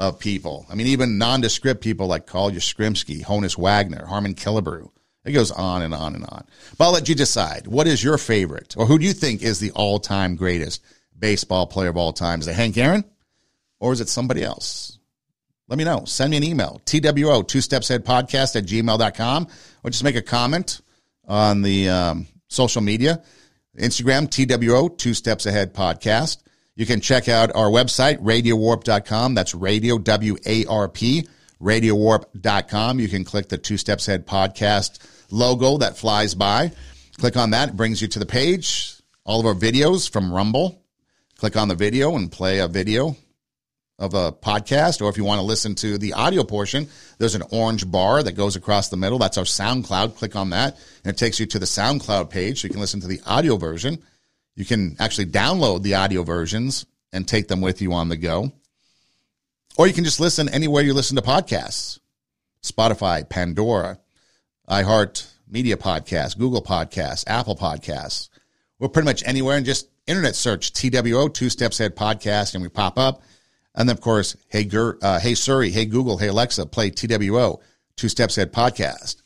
[0.00, 0.66] of people?
[0.68, 4.90] I mean, even nondescript people like Carl Yastrzemski, Honus Wagner, Harmon Killebrew.
[5.26, 6.46] It goes on and on and on.
[6.78, 7.66] But I'll let you decide.
[7.66, 10.82] What is your favorite, or who do you think is the all-time greatest
[11.16, 12.40] baseball player of all time?
[12.40, 13.04] Is it Hank Aaron,
[13.78, 14.98] or is it somebody else?
[15.68, 16.04] Let me know.
[16.06, 19.46] Send me an email, TWO, two steps ahead podcast at gmail.com,
[19.84, 20.80] or just make a comment
[21.28, 23.22] on the um, social media.
[23.78, 26.38] Instagram, TWO, two steps ahead podcast.
[26.76, 29.34] You can check out our website, radiowarp.com.
[29.34, 31.26] That's radio, W A R P,
[31.60, 33.00] radiowarp.com.
[33.00, 34.98] You can click the Two Steps Ahead podcast
[35.30, 36.72] logo that flies by.
[37.18, 38.94] Click on that, it brings you to the page.
[39.24, 40.82] All of our videos from Rumble.
[41.36, 43.16] Click on the video and play a video
[43.98, 47.42] of a podcast, or if you want to listen to the audio portion, there's an
[47.50, 49.18] orange bar that goes across the middle.
[49.18, 50.16] That's our SoundCloud.
[50.16, 53.00] Click on that, and it takes you to the SoundCloud page so you can listen
[53.00, 54.02] to the audio version.
[54.60, 56.84] You can actually download the audio versions
[57.14, 58.52] and take them with you on the go.
[59.78, 61.98] Or you can just listen anywhere you listen to podcasts
[62.62, 63.98] Spotify, Pandora,
[64.68, 68.28] iHeart Media Podcasts, Google Podcasts, Apple Podcasts.
[68.78, 72.68] We're pretty much anywhere and just internet search TWO, Two Steps Ahead Podcast, and we
[72.68, 73.22] pop up.
[73.74, 77.60] And then, of course, hey, uh, hey Siri, hey Google, hey Alexa, play TWO,
[77.96, 79.22] Two Steps Ahead podcast,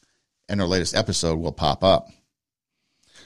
[0.49, 2.09] and our latest episode will pop up.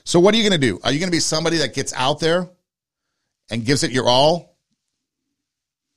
[0.09, 0.80] So, what are you going to do?
[0.82, 2.48] Are you going to be somebody that gets out there
[3.50, 4.56] and gives it your all,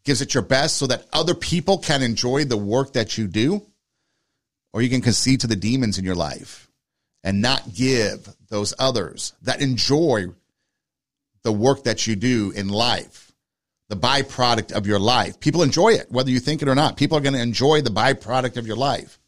[0.04, 3.66] gives it your best, so that other people can enjoy the work that you do,
[4.74, 6.70] or you can concede to the demons in your life
[7.24, 10.26] and not give those others that enjoy
[11.44, 13.32] the work that you do in life
[13.88, 15.40] the byproduct of your life.
[15.40, 16.98] People enjoy it, whether you think it or not.
[16.98, 19.20] People are going to enjoy the byproduct of your life,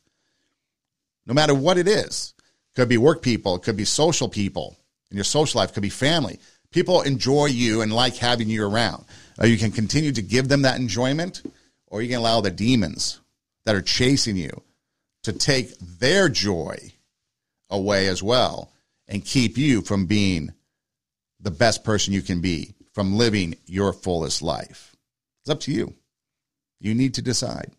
[1.26, 2.33] no matter what it is.
[2.76, 4.78] Could be work people, it could be social people
[5.12, 6.40] in your social life, could be family.
[6.72, 9.06] People enjoy you and like having you around.
[9.40, 11.44] Or you can continue to give them that enjoyment,
[11.88, 13.20] or you can allow the demons
[13.66, 14.62] that are chasing you
[15.24, 16.78] to take their joy
[17.70, 18.72] away as well
[19.08, 20.52] and keep you from being
[21.40, 24.96] the best person you can be from living your fullest life?
[25.42, 25.94] It's up to you.
[26.80, 27.72] You need to decide.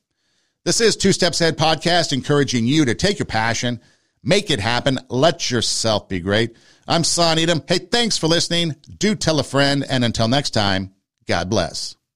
[0.65, 3.81] This is Two Steps Ahead podcast, encouraging you to take your passion,
[4.25, 6.57] make it happen, let yourself be great.
[6.87, 7.63] I'm Son Edom.
[7.67, 8.77] Hey, thanks for listening.
[8.99, 9.85] Do tell a friend.
[9.89, 10.93] And until next time,
[11.27, 11.97] God bless.